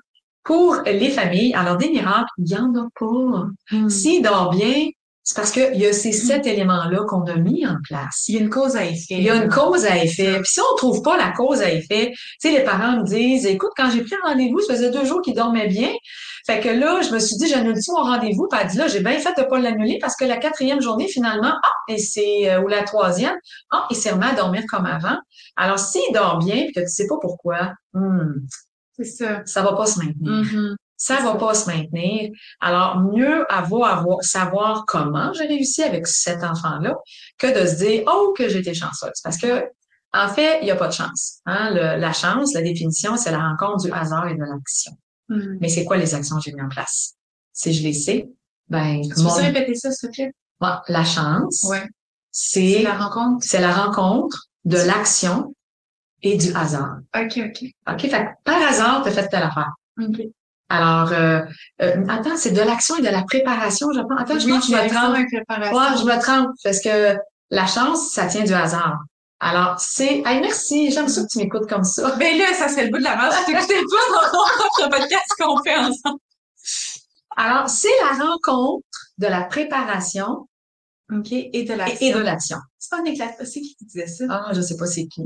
pour 0.44 0.76
les 0.84 1.10
familles. 1.10 1.54
Alors 1.54 1.76
des 1.76 1.90
miracles, 1.90 2.30
il 2.38 2.44
n'y 2.44 2.56
en 2.56 2.72
a 2.74 2.88
pas. 2.98 3.46
Mm. 3.72 3.88
S'il 3.88 4.22
dort 4.22 4.50
bien, 4.50 4.86
c'est 5.28 5.34
parce 5.34 5.50
qu'il 5.50 5.74
y 5.74 5.84
a 5.86 5.92
ces 5.92 6.12
sept 6.12 6.46
éléments-là 6.46 7.00
qu'on 7.08 7.22
a 7.24 7.34
mis 7.34 7.66
en 7.66 7.74
place. 7.82 8.26
Il 8.28 8.36
y 8.36 8.38
a 8.38 8.40
une 8.42 8.48
cause 8.48 8.76
à 8.76 8.84
effet. 8.84 9.14
Il 9.16 9.22
y 9.24 9.28
a 9.28 9.34
une 9.34 9.48
cause 9.48 9.84
à 9.84 9.96
effet. 9.96 10.34
Puis 10.36 10.52
si 10.52 10.60
on 10.60 10.76
trouve 10.76 11.02
pas 11.02 11.16
la 11.16 11.32
cause 11.32 11.62
à 11.62 11.70
effet, 11.72 12.12
tu 12.12 12.18
sais, 12.38 12.52
les 12.52 12.62
parents 12.62 12.98
me 12.98 13.02
disent, 13.02 13.44
écoute, 13.44 13.72
quand 13.76 13.90
j'ai 13.90 14.02
pris 14.02 14.14
rendez-vous, 14.24 14.60
ça 14.60 14.74
faisait 14.74 14.92
deux 14.92 15.04
jours 15.04 15.20
qu'il 15.22 15.34
dormait 15.34 15.66
bien. 15.66 15.90
Fait 16.46 16.60
que 16.60 16.68
là, 16.68 17.00
je 17.02 17.10
me 17.12 17.18
suis 17.18 17.36
dit, 17.38 17.48
j'annule-tu 17.48 17.90
mon 17.90 18.04
rendez-vous? 18.04 18.46
Puis 18.48 18.60
elle 18.62 18.68
dit, 18.68 18.76
là, 18.78 18.86
j'ai 18.86 19.00
bien 19.00 19.18
fait 19.18 19.34
de 19.36 19.42
pas 19.48 19.58
l'annuler 19.58 19.98
parce 20.00 20.14
que 20.14 20.24
la 20.24 20.36
quatrième 20.36 20.80
journée, 20.80 21.08
finalement, 21.08 21.54
ah, 21.60 21.70
et 21.88 21.98
c'est, 21.98 22.48
euh, 22.48 22.62
ou 22.62 22.68
la 22.68 22.84
troisième, 22.84 23.34
ah, 23.72 23.88
il 23.90 23.96
s'est 23.96 24.12
remis 24.12 24.26
à 24.26 24.34
dormir 24.34 24.62
comme 24.70 24.86
avant. 24.86 25.18
Alors, 25.56 25.80
s'il 25.80 26.02
dort 26.14 26.38
bien, 26.38 26.54
puis 26.66 26.72
que 26.72 26.80
tu 26.80 26.88
sais 26.88 27.08
pas 27.08 27.16
pourquoi, 27.20 27.72
hmm, 27.94 28.32
C'est 28.96 29.04
ça. 29.04 29.42
ça 29.44 29.62
va 29.62 29.72
pas 29.72 29.86
se 29.86 29.98
maintenir 29.98 30.30
Mhm. 30.30 30.76
Ça 30.96 31.20
va 31.20 31.34
pas 31.34 31.54
se 31.54 31.68
maintenir. 31.70 32.30
Alors, 32.60 33.00
mieux 33.00 33.44
avoir, 33.52 33.98
avoir 33.98 34.22
savoir 34.22 34.84
comment 34.86 35.32
j'ai 35.34 35.46
réussi 35.46 35.82
avec 35.82 36.06
cet 36.06 36.42
enfant-là 36.42 36.96
que 37.38 37.46
de 37.60 37.66
se 37.66 37.76
dire, 37.76 38.02
oh, 38.06 38.34
que 38.36 38.48
j'ai 38.48 38.58
été 38.60 38.72
chanceuse. 38.74 39.20
Parce 39.22 39.36
que, 39.38 39.64
en 40.14 40.28
fait, 40.28 40.60
il 40.62 40.64
n'y 40.64 40.70
a 40.70 40.76
pas 40.76 40.88
de 40.88 40.92
chance. 40.94 41.40
Hein? 41.46 41.70
Le- 41.74 42.00
la 42.00 42.12
chance, 42.12 42.54
la 42.54 42.62
définition, 42.62 43.16
c'est 43.16 43.30
la 43.30 43.40
rencontre 43.50 43.84
du 43.84 43.92
hasard 43.92 44.28
et 44.28 44.34
de 44.34 44.40
l'action. 44.40 44.92
Mhm. 45.28 45.58
Mais 45.60 45.68
c'est 45.68 45.84
quoi 45.84 45.96
les 45.98 46.14
actions 46.14 46.36
que 46.36 46.42
j'ai 46.42 46.52
mis 46.52 46.62
en 46.62 46.68
place? 46.68 47.14
Si 47.52 47.72
je 47.72 47.82
les 47.82 47.92
sais, 47.92 48.28
ben, 48.68 49.02
Tu 49.02 49.22
mon- 49.22 49.34
peux 49.34 49.40
répéter 49.42 49.74
ça, 49.74 49.90
s'il 49.92 50.08
te 50.10 50.14
plaît? 50.14 50.32
bon, 50.60 50.72
la 50.88 51.04
chance, 51.04 51.64
Ouais. 51.68 51.86
c'est 52.30 52.80
la 52.82 52.96
rencontre? 52.96 53.44
C'est 53.46 53.60
la 53.60 53.72
rencontre 53.74 54.46
de 54.64 54.78
l'action 54.78 55.54
et 56.22 56.36
du 56.38 56.54
hasard. 56.54 56.96
OK, 57.14 57.38
OK. 57.44 57.64
OK, 57.92 58.00
fait 58.08 58.28
par 58.44 58.62
hasard, 58.62 59.02
tu 59.02 59.08
as 59.08 59.12
fait 59.12 59.28
telle 59.28 59.42
affaire. 59.42 59.72
OK. 60.00 60.20
Alors, 60.68 61.12
euh, 61.12 61.42
euh, 61.80 62.04
attends, 62.08 62.36
c'est 62.36 62.50
de 62.50 62.60
l'action 62.60 62.96
et 62.96 63.02
de 63.02 63.08
la 63.08 63.22
préparation, 63.22 63.88
je 63.92 64.00
pense. 64.00 64.20
Attends, 64.20 64.38
je 64.38 64.48
pense 64.48 64.66
que 64.66 64.72
je 64.72 64.82
me 64.82 64.88
trompe. 64.88 65.16
Ouais, 65.16 65.98
je 65.98 66.04
me 66.04 66.20
trompe, 66.20 66.50
parce 66.64 66.80
que 66.80 67.16
la 67.50 67.66
chance, 67.66 68.10
ça 68.12 68.26
tient 68.26 68.42
du 68.42 68.52
hasard. 68.52 68.98
Alors, 69.38 69.78
c'est... 69.78 70.22
Hey, 70.24 70.40
merci, 70.40 70.90
j'aime 70.90 71.08
ça 71.08 71.22
que 71.22 71.28
tu 71.30 71.38
m'écoutes 71.38 71.68
comme 71.68 71.84
ça. 71.84 72.16
Ben 72.16 72.36
là, 72.38 72.52
ça, 72.54 72.68
c'est 72.68 72.86
le 72.86 72.90
bout 72.90 72.98
de 72.98 73.04
la 73.04 73.16
main. 73.16 73.30
Je 73.30 73.44
t'écoutais 73.44 73.74
pas 73.74 74.30
dans 74.32 74.86
le 74.86 74.90
podcast 74.90 75.26
qu'on 75.38 75.62
fait 75.62 75.76
ensemble. 75.76 76.18
Alors, 77.36 77.68
c'est 77.68 77.88
la 78.02 78.24
rencontre 78.24 78.86
de 79.18 79.26
la 79.26 79.42
préparation 79.42 80.48
OK, 81.12 81.30
et 81.30 81.64
de 81.64 81.74
l'action. 81.74 82.06
et, 82.06 82.12
de 82.12 82.18
l'action. 82.18 82.56
C'est 82.78 82.90
pas 82.90 83.00
un 83.02 83.04
éclat. 83.04 83.32
C'est 83.44 83.60
qui 83.60 83.76
qui 83.76 83.84
disait 83.84 84.06
ça? 84.06 84.24
Ah, 84.28 84.50
je 84.52 84.60
sais 84.60 84.76
pas 84.76 84.86
c'est 84.86 85.06
qui. 85.06 85.22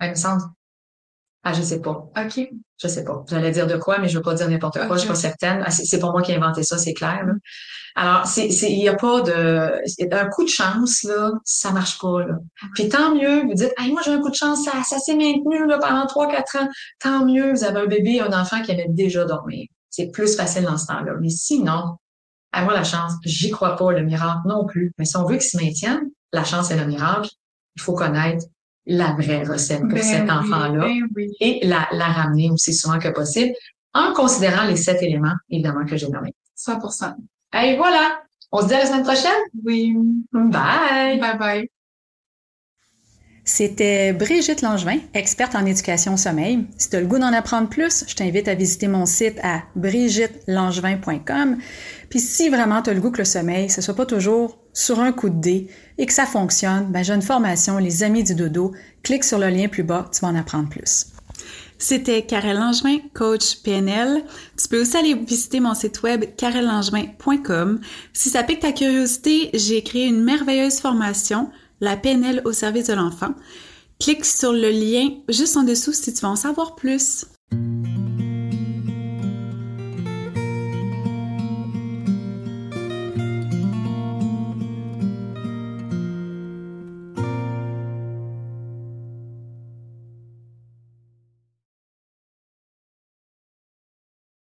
Ah, 0.00 0.06
il 0.06 0.10
me 0.10 0.16
semble. 0.16 0.42
Ah, 1.44 1.52
je 1.52 1.62
sais 1.62 1.80
pas. 1.80 2.10
OK. 2.16 2.48
Je 2.82 2.88
sais 2.88 3.04
pas. 3.04 3.22
J'allais 3.28 3.50
dire 3.50 3.66
de 3.66 3.76
quoi, 3.76 3.98
mais 3.98 4.08
je 4.08 4.16
veux 4.16 4.22
pas 4.22 4.34
dire 4.34 4.48
n'importe 4.48 4.78
quoi. 4.86 4.96
Je 4.96 5.00
suis 5.00 5.08
pas 5.08 5.14
certaine. 5.14 5.62
Ah, 5.64 5.70
c'est 5.70 5.98
pas 5.98 6.10
moi 6.10 6.22
qui 6.22 6.32
ai 6.32 6.36
inventé 6.36 6.62
ça, 6.62 6.78
c'est 6.78 6.94
clair. 6.94 7.24
Là. 7.26 7.34
Alors, 7.96 8.26
c'est, 8.26 8.50
c'est, 8.50 8.72
il 8.72 8.80
y 8.80 8.88
a 8.88 8.94
pas 8.94 9.20
de, 9.20 10.12
un 10.12 10.28
coup 10.28 10.42
de 10.42 10.48
chance 10.48 11.04
là, 11.04 11.30
ça 11.44 11.70
marche 11.70 12.00
pas 12.00 12.24
là. 12.24 12.38
Puis 12.74 12.88
tant 12.88 13.14
mieux, 13.14 13.42
vous 13.42 13.54
dites, 13.54 13.72
hey, 13.78 13.92
moi 13.92 14.00
j'ai 14.04 14.12
un 14.12 14.20
coup 14.20 14.30
de 14.30 14.34
chance, 14.34 14.64
ça, 14.64 14.72
ça 14.82 14.98
s'est 14.98 15.14
maintenu 15.14 15.66
là 15.68 15.78
pendant 15.78 16.06
trois 16.06 16.28
quatre 16.28 16.56
ans. 16.56 16.68
Tant 16.98 17.24
mieux, 17.24 17.52
vous 17.52 17.62
avez 17.62 17.80
un 17.80 17.86
bébé, 17.86 18.20
un 18.20 18.32
enfant 18.32 18.62
qui 18.62 18.72
avait 18.72 18.88
déjà 18.88 19.24
dormi. 19.24 19.70
C'est 19.90 20.10
plus 20.10 20.34
facile 20.34 20.64
dans 20.64 20.76
ce 20.76 20.86
temps-là. 20.86 21.12
Mais 21.20 21.30
sinon, 21.30 21.98
moi 22.52 22.72
la 22.72 22.84
chance, 22.84 23.12
j'y 23.24 23.50
crois 23.50 23.76
pas, 23.76 23.92
le 23.92 24.02
miracle 24.02 24.40
non 24.46 24.66
plus. 24.66 24.92
Mais 24.98 25.04
si 25.04 25.16
on 25.16 25.24
veut 25.24 25.36
qu'il 25.36 25.48
se 25.48 25.56
maintienne, 25.56 26.10
la 26.32 26.42
chance 26.42 26.72
et 26.72 26.76
le 26.76 26.86
miracle, 26.86 27.28
il 27.76 27.82
faut 27.82 27.94
connaître 27.94 28.44
la 28.86 29.12
vraie 29.12 29.44
recette 29.44 29.80
pour 29.80 29.90
Ben 29.90 30.02
cet 30.02 30.24
oui, 30.24 30.30
enfant-là 30.30 30.86
ben 30.86 31.08
oui. 31.16 31.32
et 31.40 31.66
la, 31.66 31.88
la 31.92 32.06
ramener 32.06 32.50
aussi 32.50 32.74
souvent 32.74 32.98
que 32.98 33.08
possible 33.08 33.52
en 33.94 34.12
considérant 34.12 34.66
les 34.66 34.76
sept 34.76 35.02
éléments, 35.02 35.34
évidemment, 35.48 35.84
que 35.86 35.96
j'ai 35.96 36.08
nommés. 36.08 36.34
100% 36.56 37.14
Et 37.62 37.76
voilà! 37.76 38.20
On 38.52 38.60
se 38.60 38.68
dit 38.68 38.74
à 38.74 38.80
la 38.80 38.86
semaine 38.86 39.04
prochaine? 39.04 39.30
Oui. 39.64 39.94
Bye! 40.32 41.18
Bye 41.20 41.38
bye. 41.38 41.70
C'était 43.46 44.14
Brigitte 44.14 44.62
Langevin, 44.62 44.98
experte 45.12 45.54
en 45.54 45.66
éducation 45.66 46.14
au 46.14 46.16
sommeil. 46.16 46.66
Si 46.78 46.88
tu 46.88 46.96
as 46.96 47.00
le 47.00 47.06
goût 47.06 47.18
d'en 47.18 47.32
apprendre 47.32 47.68
plus, 47.68 48.04
je 48.08 48.14
t'invite 48.14 48.48
à 48.48 48.54
visiter 48.54 48.88
mon 48.88 49.04
site 49.04 49.38
à 49.42 49.64
brigittelangevin.com. 49.76 51.58
Puis 52.08 52.20
si 52.20 52.48
vraiment 52.48 52.80
tu 52.80 52.88
as 52.88 52.94
le 52.94 53.00
goût 53.00 53.10
que 53.10 53.18
le 53.18 53.26
sommeil, 53.26 53.68
ce 53.68 53.82
soit 53.82 53.94
pas 53.94 54.06
toujours 54.06 54.58
sur 54.72 54.98
un 54.98 55.12
coup 55.12 55.28
de 55.28 55.40
dé 55.40 55.68
et 55.98 56.06
que 56.06 56.12
ça 56.14 56.24
fonctionne, 56.24 56.86
ben 56.86 57.02
j'ai 57.02 57.12
une 57.12 57.20
formation 57.20 57.76
Les 57.76 58.02
Amis 58.02 58.24
du 58.24 58.34
Dodo. 58.34 58.72
Clique 59.02 59.24
sur 59.24 59.38
le 59.38 59.50
lien 59.50 59.68
plus 59.68 59.82
bas, 59.82 60.08
tu 60.10 60.20
vas 60.20 60.28
en 60.28 60.36
apprendre 60.36 60.70
plus. 60.70 61.08
C'était 61.76 62.22
Karel 62.22 62.56
Langevin, 62.56 62.98
coach 63.12 63.56
PNL. 63.62 64.22
Tu 64.56 64.68
peux 64.68 64.80
aussi 64.80 64.96
aller 64.96 65.14
visiter 65.14 65.60
mon 65.60 65.74
site 65.74 66.02
web 66.02 66.24
karellangevin.com. 66.36 67.80
Si 68.14 68.30
ça 68.30 68.42
pique 68.42 68.60
ta 68.60 68.72
curiosité, 68.72 69.50
j'ai 69.52 69.82
créé 69.82 70.06
une 70.06 70.22
merveilleuse 70.24 70.80
formation, 70.80 71.50
la 71.80 71.96
PNL 71.96 72.42
au 72.44 72.52
service 72.52 72.88
de 72.88 72.94
l'enfant. 72.94 73.34
Clique 74.00 74.24
sur 74.24 74.52
le 74.52 74.70
lien 74.70 75.10
juste 75.28 75.56
en 75.56 75.62
dessous 75.62 75.92
si 75.92 76.12
tu 76.12 76.20
veux 76.20 76.28
en 76.28 76.36
savoir 76.36 76.74
plus. 76.74 77.26